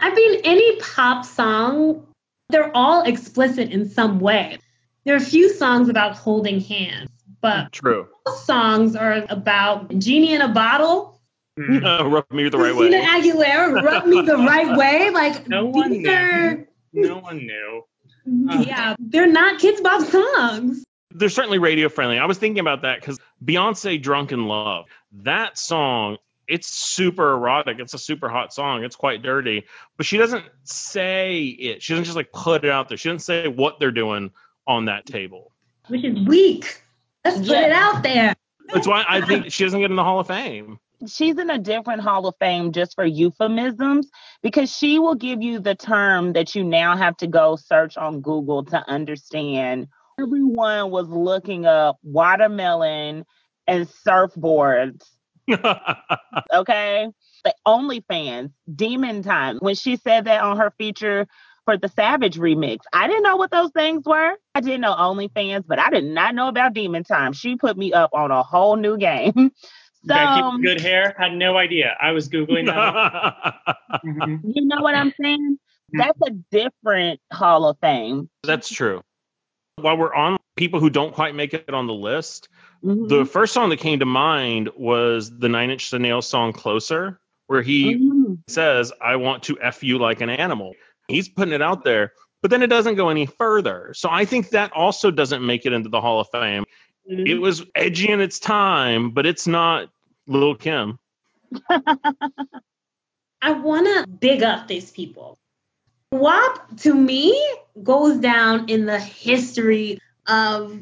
[0.00, 2.06] I mean, any pop song,
[2.48, 4.58] they're all explicit in some way.
[5.04, 8.08] There are a few songs about holding hands, but True.
[8.44, 11.20] songs are about genie in a bottle.
[11.58, 11.78] Hmm.
[11.84, 13.06] Rub me the right Christina way.
[13.06, 15.10] Aguilera, rub me the right way.
[15.10, 17.82] Like No one these are, No one knew.
[18.26, 20.84] yeah, um, they're not Kidz Bop songs.
[21.10, 22.18] they're certainly radio friendly.
[22.18, 24.86] I was thinking about that because Beyonce "Drunk in Love,"
[25.22, 27.78] that song, it's super erotic.
[27.80, 28.84] It's a super hot song.
[28.84, 29.64] It's quite dirty,
[29.96, 31.82] but she doesn't say it.
[31.82, 32.98] She doesn't just like put it out there.
[32.98, 34.30] She doesn't say what they're doing
[34.66, 35.52] on that table.
[35.88, 36.82] which is weak.
[37.24, 38.34] Let's put it out there.
[38.72, 40.78] That's why I think she doesn't get in the Hall of Fame.
[41.06, 44.08] She's in a different Hall of Fame just for euphemisms
[44.42, 48.20] because she will give you the term that you now have to go search on
[48.20, 49.88] Google to understand.
[50.20, 53.24] Everyone was looking up watermelon
[53.66, 55.02] and surfboards
[56.54, 57.08] okay?
[57.44, 59.58] The OnlyFans, Demon Time.
[59.58, 61.26] When she said that on her feature
[61.64, 64.34] for the Savage remix, I didn't know what those things were.
[64.54, 67.32] I didn't know OnlyFans, but I did not know about Demon Time.
[67.32, 69.52] She put me up on a whole new game.
[70.04, 71.14] so Gotta keep good hair.
[71.18, 71.96] Had no idea.
[72.00, 73.76] I was googling that.
[74.04, 74.40] Mhm.
[74.44, 75.58] you know what I'm saying?
[75.92, 78.28] That's a different Hall of Fame.
[78.42, 79.02] That's true.
[79.76, 82.48] While we're on people who don't quite make it on the list,
[82.84, 83.08] Mhm.
[83.08, 87.62] the first song that came to mind was the Nine Inch Nails song "Closer," where
[87.62, 88.38] he Mhm.
[88.48, 90.74] says, I want to F you like an animal.
[91.08, 93.92] He's putting it out there, but then it doesn't go any further.
[93.94, 96.64] So I think that also doesn't make it into the Hall of Fame.
[97.18, 99.90] It was edgy in its time, but it's not
[100.26, 100.98] Lil Kim.
[103.42, 105.38] I want to big up these people.
[106.12, 107.38] WAP to me
[107.82, 110.78] goes down in the history of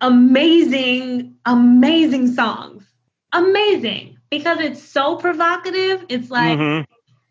[0.00, 2.84] amazing, amazing songs.
[3.32, 4.18] Amazing.
[4.30, 6.04] Because it's so provocative.
[6.08, 6.84] It's like, Mhm.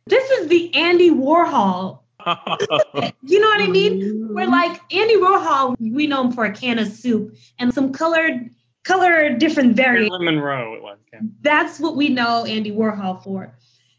[0.07, 2.02] this is the Andy Warhol.
[3.25, 4.29] You know what I mean?
[4.33, 8.49] We're like Andy Warhol, we know him for a can of soup and some colored,
[8.83, 10.09] color different variants.
[10.11, 10.97] Marilyn Monroe, it was.
[11.11, 11.19] Yeah.
[11.41, 13.57] That's what we know Andy Warhol for.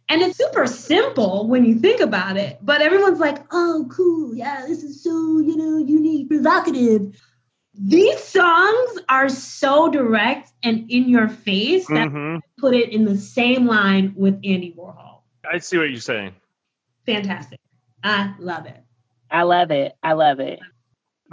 [0.09, 4.34] And it's super simple when you think about it, but everyone's like, oh, cool.
[4.34, 7.18] Yeah, this is so, you know, unique, provocative.
[7.72, 12.40] These songs are so direct and in your face that Mhm.
[12.59, 15.22] put it in the same line with Andy Warhol.
[15.51, 16.34] I see what you're saying.
[17.07, 17.59] Fantastic.
[18.05, 18.84] I love it.
[19.30, 19.96] I love it.
[20.02, 20.61] I love it.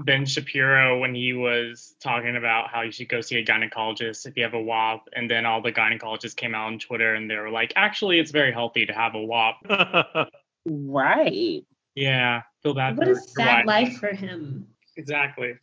[0.05, 4.37] Ben Shapiro when he was talking about how you should go see a gynecologist if
[4.37, 7.35] you have a WAP, and then all the gynecologists came out on Twitter and they
[7.35, 10.29] were like, actually, it's very healthy to have a WAP.
[10.65, 11.65] Right.
[11.95, 12.97] Yeah, feel bad.
[12.97, 13.87] What for a sad wife.
[13.87, 14.67] life for him.
[14.95, 15.55] Exactly.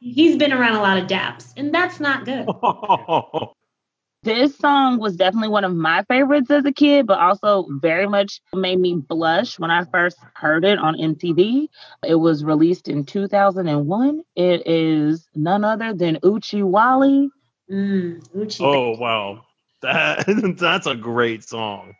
[0.00, 2.48] He's been around a lot of daps, and that's not good.
[4.22, 8.42] This song was definitely one of my favorites as a kid, but also very much
[8.52, 11.68] made me blush when I first heard it on MTV.
[12.06, 14.20] It was released in 2001.
[14.36, 17.30] It is none other than Oochie Wally.
[17.70, 18.60] Mm, Oochie.
[18.60, 19.44] oh wow,
[19.80, 20.24] that
[20.58, 21.94] that's a great song.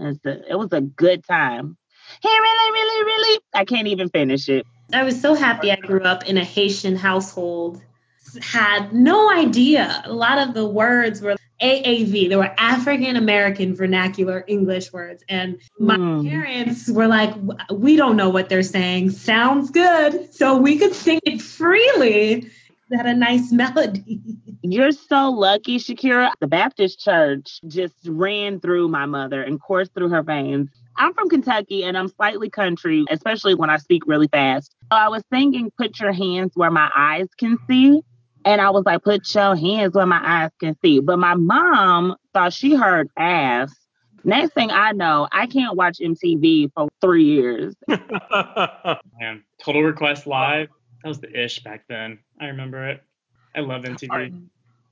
[0.00, 1.76] It's the- It was a good time.
[2.22, 3.40] He really, really, really.
[3.54, 4.66] I can't even finish it.
[4.92, 7.80] I was so happy I grew up in a Haitian household.
[8.40, 10.02] Had no idea.
[10.06, 12.28] A lot of the words were AAV.
[12.28, 15.22] They were African American vernacular English words.
[15.28, 16.28] And my Hmm.
[16.28, 17.34] parents were like,
[17.70, 19.10] we don't know what they're saying.
[19.10, 20.34] Sounds good.
[20.34, 22.50] So we could sing it freely.
[22.90, 24.20] It had a nice melody.
[24.62, 26.32] You're so lucky, Shakirah.
[26.40, 30.68] The Baptist church just ran through my mother and coursed through her veins.
[30.96, 34.74] I'm from Kentucky and I'm slightly country, especially when I speak really fast.
[34.92, 38.02] So I was singing, Put Your Hands Where My Eyes Can See.
[38.44, 41.00] And I was like, Put your hands where my eyes can see.
[41.00, 43.74] But my mom thought she heard ass.
[44.24, 47.74] Next thing I know, I can't watch MTV for three years.
[47.88, 50.68] Man, Total Request Live.
[51.02, 52.18] That was the ish back then.
[52.40, 53.02] I remember it.
[53.56, 54.46] I love MTV.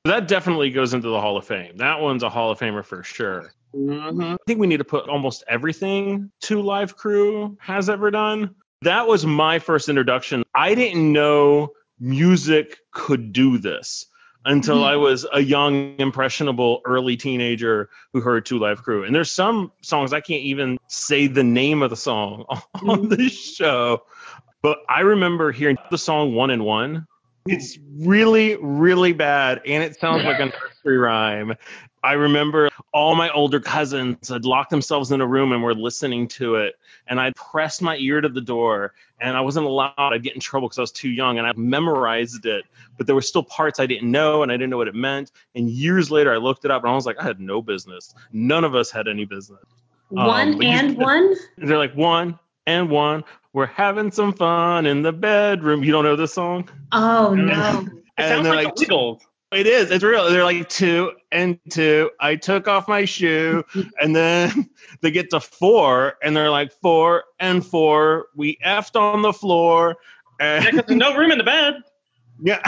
[0.05, 1.77] that definitely goes into the Hall of Fame.
[1.77, 3.53] That one's a Hall of Famer for sure.
[3.75, 4.35] Mhm.
[4.35, 8.55] I think we need to put almost everything Two Live Crew has ever done.
[8.83, 10.43] That was my first introduction.
[10.55, 11.71] I didn't know
[12.01, 14.07] music could do this
[14.47, 14.85] until Mhm.
[14.85, 19.05] I was a young, impressionable, early teenager who heard Two Live Crew.
[19.05, 22.47] And there's some songs I can't even say the name of the song
[22.87, 24.03] on this show.
[24.63, 27.07] But I remember hearing the song One and One.
[27.47, 31.55] It's really, really bad, and it sounds like a nursery rhyme.
[32.03, 36.29] I remember all my older cousins had locked themselves in a room and were listening
[36.29, 36.77] to it.
[37.07, 39.93] And I pressed my ear to the door, and I wasn't allowed.
[39.99, 42.65] I'd get in trouble because I was too young, and I memorized it.
[42.97, 45.31] But there were still parts I didn't know, and I didn't know what it meant.
[45.55, 48.15] And years later, I looked it up, and I was like, I had no business.
[48.33, 49.65] None of us had any business.
[50.17, 51.37] Um, one but you- and one?
[51.59, 53.25] They're like, one and one.
[53.53, 55.85] We're having some fun in the bedroom.
[55.85, 56.69] You don't know this song?
[56.93, 57.87] Oh, no.
[58.19, 59.23] It sounds they're like, like, Wiggles.
[59.53, 59.91] It is.
[59.91, 60.31] It's real.
[60.31, 62.11] They're like two and two.
[62.21, 63.65] I took off my shoe,
[64.01, 64.71] and then
[65.01, 68.27] they get to four, and they're like four and four.
[68.37, 69.97] We effed on the floor,
[70.39, 71.75] Yeah, and 'cause there's no room in the bed.
[72.43, 72.61] yeah,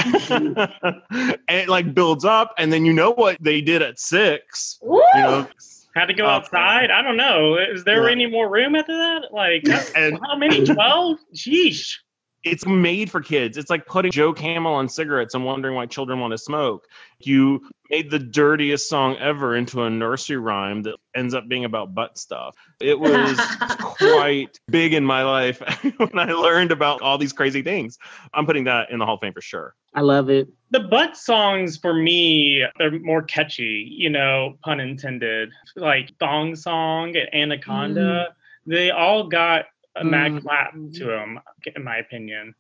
[1.13, 4.79] and it like builds up, and then you know what they did at six.
[4.83, 5.47] You know,
[5.95, 6.91] Had to go Uh, outside.
[6.91, 7.57] I don't know.
[7.57, 8.13] Is there Yeah.
[8.13, 9.33] any more room after that?
[9.33, 9.63] Like,
[9.97, 10.65] and how many?
[10.67, 11.19] Twelve?
[11.35, 11.99] Sheesh.
[12.45, 13.57] It's made for kids.
[13.57, 16.87] It's like putting Joe Camel on cigarettes and wondering why children want to smoke.
[17.21, 21.95] You made the dirtiest song ever into a nursery rhyme that ends up being about
[21.95, 22.57] butt stuff.
[22.81, 23.39] It was
[23.79, 25.61] quite big in my life
[25.97, 27.99] when I learned about all these crazy things.
[28.35, 29.75] I'm putting that in the Hall of Fame for sure.
[29.95, 30.49] I love it.
[30.71, 35.51] The butt songs for me, they're more catchy, you know, pun intended.
[35.77, 38.35] Like Thong Song and Anaconda, mm.
[38.67, 39.67] they all got
[39.97, 40.43] a mad Mm.
[40.43, 41.41] clap to him,
[41.77, 42.55] in my opinion.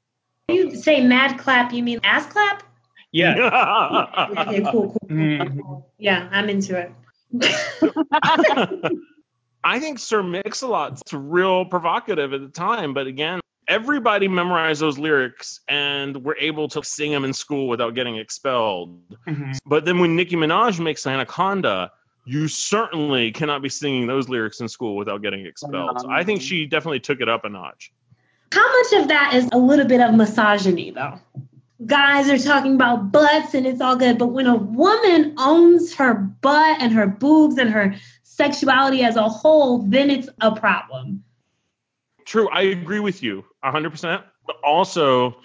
[0.48, 2.62] you say mad clap, you mean ass clap?
[3.12, 3.34] Yeah.
[4.38, 5.16] Okay, cool, cool, cool.
[5.16, 5.84] Mhm.
[5.98, 6.92] Yeah, I'm into it.
[9.64, 15.60] I think Sir Mix-a-Lot's real provocative at the time, but again, everybody memorized those lyrics
[15.68, 19.00] and were able to sing them in school without getting expelled.
[19.26, 19.56] Mhm.
[19.64, 21.92] But then when Nicki Minaj makes Anaconda,
[22.24, 26.00] you certainly cannot be singing those lyrics in school without getting expelled.
[26.00, 27.92] So I think she definitely took it up a notch.
[28.52, 31.18] How much of that is a little bit of misogyny, though?
[31.84, 36.14] Guys are talking about butts and it's all good, but when a woman owns her
[36.14, 41.24] butt and her boobs and her sexuality as a whole, then it's a problem.
[42.24, 44.22] True, I agree with you 100%.
[44.46, 45.36] But also,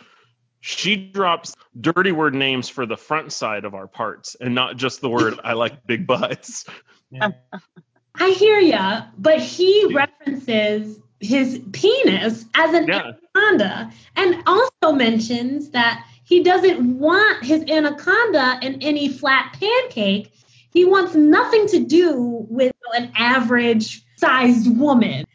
[0.59, 5.01] she drops dirty word names for the front side of our parts and not just
[5.01, 6.65] the word I like big butts.
[7.11, 7.31] Yeah.
[8.15, 13.11] I hear ya, but he references his penis as an Yeah.
[13.35, 20.33] anaconda and also mentions that he doesn't want his anaconda in any flat pancake.
[20.71, 25.25] He wants nothing to do with an average sized woman.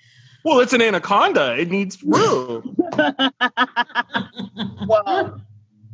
[0.44, 1.56] Well, it's an anaconda.
[1.58, 2.76] It needs room.
[4.86, 5.40] Well,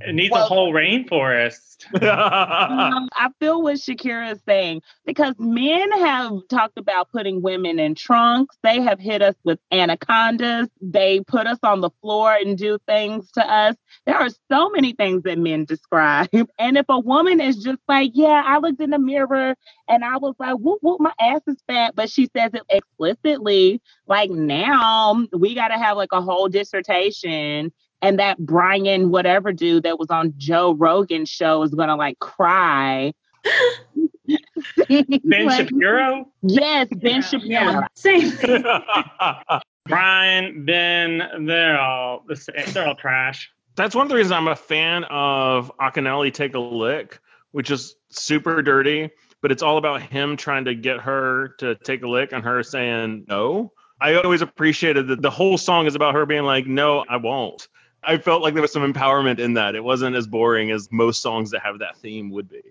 [0.00, 1.64] It needs Well- a whole rainforest.
[2.02, 7.94] Um, I feel what Shakirah is saying because men have talked about putting women in
[7.94, 8.56] trunks.
[8.64, 10.68] They have hit us with anacondas.
[10.80, 13.76] They put us on the floor and do things to us.
[14.06, 16.28] There are so many things that men describe.
[16.58, 19.54] And if a woman is just like, yeah, I looked in the mirror
[19.88, 23.80] and I was like, whoop, whoop, my ass is fat, but she says it explicitly,
[24.08, 27.72] like now we got to have like a whole dissertation
[28.02, 33.12] and that Brian whatever dude that was on Joe Rogan's show is gonna like cry.
[35.24, 37.48] Ben Like, Shapiro, Yes, Ben Shapiro.
[37.48, 37.86] Yeah.
[37.94, 38.32] Same.
[39.86, 42.54] Brian, Ben, they're all the same.
[42.72, 43.50] They're all trash.
[43.74, 47.20] That's one of the reasons I'm a fan of Akinyele Take a Lick,
[47.52, 52.02] which is super dirty, but it's all about him trying to get her to take
[52.02, 53.72] a lick and her saying no.
[54.00, 57.68] I always appreciated that the whole song is about her being like, no, I won't.
[58.02, 59.74] I felt like there was some empowerment in that.
[59.74, 62.62] It wasn't as boring as most songs that have that theme would be.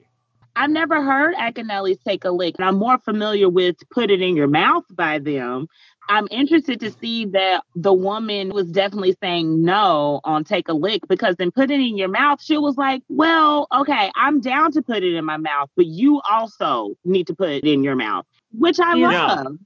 [0.55, 4.35] I've never heard Akinyele's Take a Lick, and I'm more familiar with Put It in
[4.35, 5.67] Your Mouth by them.
[6.09, 11.01] I'm interested to see that the woman was definitely saying no on Take a Lick
[11.07, 14.81] because then Put It in Your Mouth, she was like, Well, okay, I'm down to
[14.81, 18.25] put it in my mouth, but you also need to put it in your mouth,
[18.51, 19.25] which I Yeah.
[19.25, 19.57] love.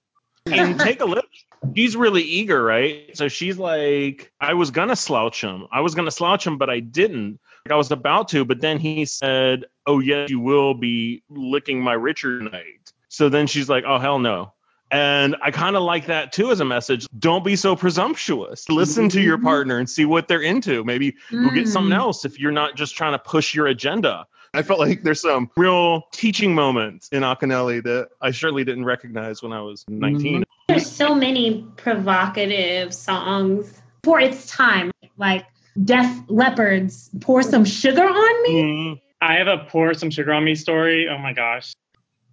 [0.47, 1.29] And take a look.
[1.75, 3.11] She's really eager, right?
[3.15, 5.67] So she's like, I was gonna slouch him.
[5.71, 7.39] I was gonna slouch him, but I didn't.
[7.65, 11.81] Like, I was about to, but then he said, Oh yes, you will be licking
[11.81, 12.91] my Richard night.
[13.09, 14.53] So then she's like, Oh hell no.
[14.89, 17.07] And I kind of like that too as a message.
[17.17, 18.67] Don't be so presumptuous.
[18.67, 20.83] Listen to your partner and see what they're into.
[20.83, 21.97] Maybe you'll get something Mm.
[21.97, 24.25] else if you're not just trying to push your agenda.
[24.53, 29.41] I felt like there's some real teaching moments in Akinyele that I surely didn't recognize
[29.41, 30.43] when I was 19.
[30.67, 35.45] There's so many provocative songs for its time, like
[35.81, 38.61] Def Leppard's, Pour Some Sugar on Me.
[38.61, 41.07] Mm, I have a pour some sugar on me story.
[41.07, 41.73] Oh my gosh.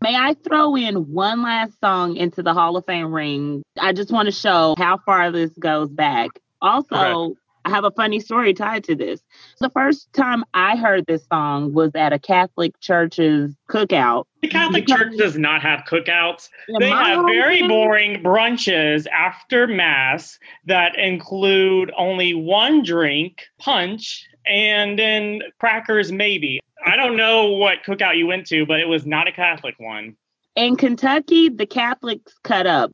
[0.03, 3.63] May I throw in one last song into the Hall of Fame ring?
[3.79, 6.31] I just want to show how far this goes back.
[6.61, 7.35] Also, Okay.
[7.69, 9.21] I have a funny story tied to this.
[9.61, 14.25] The first time I heard this song was at a Catholic church's cookout.
[14.41, 16.49] The Catholic Church does not have cookouts.
[16.69, 24.27] In They have very hometown- boring brunches after Mass that include only one drink, punch,
[24.47, 26.61] and then crackers, maybe.
[26.87, 30.17] I don't know what cookout you went to, but it was not a Catholic one.
[30.57, 32.93] In Kentucky, the Catholics cut up.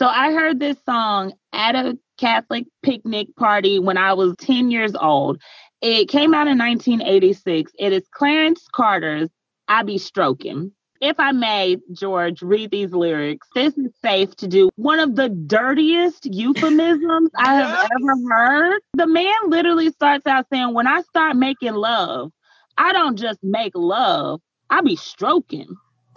[0.00, 4.94] So I heard this song at a Catholic picnic party when I was 10 years
[4.94, 5.40] old.
[5.82, 7.72] It came out in 1986.
[7.78, 9.28] It is Clarence Carter's
[9.68, 10.72] I Be Stroking.
[11.00, 13.46] If I may, George, read these lyrics.
[13.54, 14.70] This is safe to do.
[14.76, 18.80] One of the dirtiest euphemisms I have ever heard.
[18.94, 22.32] The man literally starts out saying, When I start making love,
[22.78, 24.40] I don't just make love,
[24.70, 25.76] I be stroking.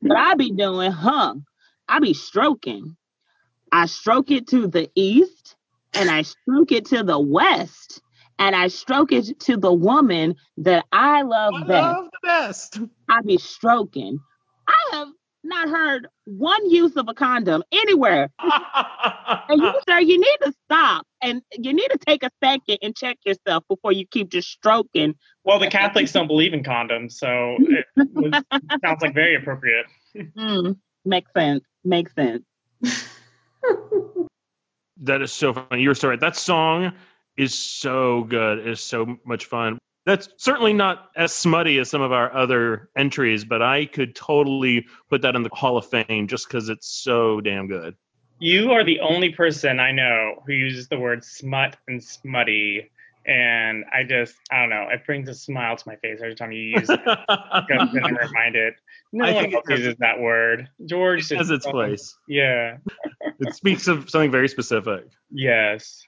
[0.00, 1.34] what I be doing, huh?
[1.88, 2.96] I be stroking.
[3.72, 5.56] I stroke it to the east
[5.94, 8.02] and I stroke it to the west
[8.38, 11.82] and I stroke it to the woman that I love I best.
[11.82, 12.80] love the best.
[13.08, 14.20] I be stroking.
[14.68, 15.08] I have
[15.44, 18.30] not heard one use of a condom anywhere.
[19.48, 22.94] And you, sir, you need to stop and you need to take a second and
[22.94, 25.14] check yourself before you keep just stroking.
[25.44, 28.42] Well, the Catholics don't believe in condoms, so it was,
[28.84, 29.86] sounds like very appropriate.
[30.16, 31.64] Mm, makes sense.
[31.84, 32.44] Makes sense.
[35.02, 35.82] That is so funny.
[35.82, 36.20] You're so right.
[36.20, 36.92] That song
[37.36, 38.58] is so good.
[38.58, 39.78] It is so much fun.
[40.04, 44.86] That's certainly not as smutty as some of our other entries, but I could totally
[45.08, 47.96] put that in the Hall of Fame just because it's so damn good.
[48.38, 52.90] You are the only person I know who uses the word smut and smutty.
[53.26, 56.52] And I just, I don't know, it brings a smile to my face every time
[56.52, 57.00] you use it.
[57.06, 58.74] Because then I'm reminded,
[59.12, 60.68] no I one else uses that word.
[60.86, 62.16] George it has its place.
[62.28, 62.78] Yeah.
[63.38, 65.04] It speaks of something very specific.
[65.30, 66.02] Yes.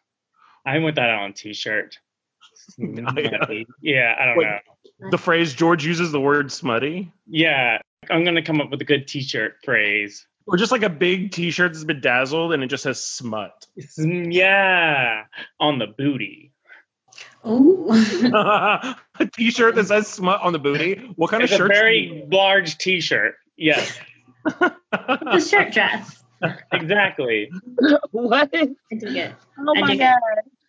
[0.67, 1.99] I want that on a t-shirt.
[2.79, 4.47] Yeah, I don't Wait.
[4.47, 5.11] know.
[5.11, 7.79] The phrase George uses the word smutty, Yeah,
[8.11, 10.27] I'm gonna come up with a good t-shirt phrase.
[10.47, 13.67] or just like a big T-shirt that's bedazzled and it just says smut.
[13.99, 15.25] Yeah,
[15.61, 16.53] on the booty.
[17.45, 21.13] Oh, a T-shirt that says smut on the booty.
[21.17, 21.71] What kind It's of a shirt?
[21.73, 23.35] very large t-shirt.
[23.57, 23.99] Yes,
[24.59, 26.23] the shirt dress.
[26.73, 27.51] exactly.
[28.11, 28.51] what?
[28.53, 29.35] I dig it.
[29.59, 30.05] Oh I my dig it.
[30.05, 30.19] God.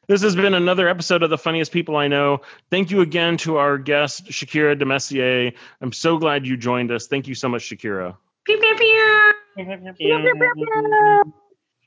[0.08, 2.42] This has been another episode of the funniest people I know.
[2.70, 5.54] Thank you again to our guest Shakirah DeMesier.
[5.82, 7.08] I'm so glad you joined us.
[7.08, 8.16] Thank you so much, Shakirah.
[8.46, 9.34] Pew, pew,
[9.98, 11.34] pew.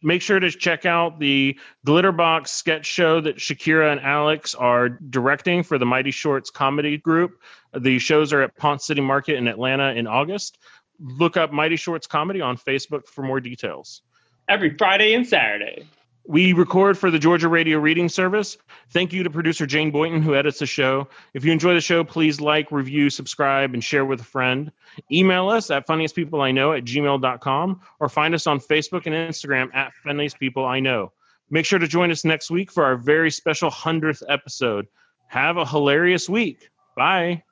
[0.03, 4.89] Make sure to check out the Glitter Box sketch show that Shakirah and Alex are
[4.89, 7.41] directing for the Mighty Shorts comedy group.
[7.77, 10.59] The shows are at Ponce City Market in Atlanta in August.
[11.01, 14.03] Look up Mighty Shorts Comedy on Facebook for more details.
[14.49, 15.87] Every Friday and Saturday.
[16.29, 18.59] We record for the Georgia Radio Reading Service.
[18.91, 21.09] Thank you to producer Jane Boynton, who edits the show.
[21.33, 24.71] If you enjoy the show, please like, review, subscribe, and share with a friend.
[25.11, 31.09] Email us at funniestpeopleiknow at gmail.com or find us on Facebook and Instagram at funniestpeopleiknow.
[31.49, 34.87] Make sure to join us next week for our very special 100th episode.
[35.29, 36.69] Have a hilarious week.
[36.95, 37.43] Bye.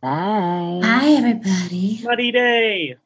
[0.00, 0.78] Bye.
[0.80, 2.00] Bye, everybody.
[2.02, 2.96] Bloody day.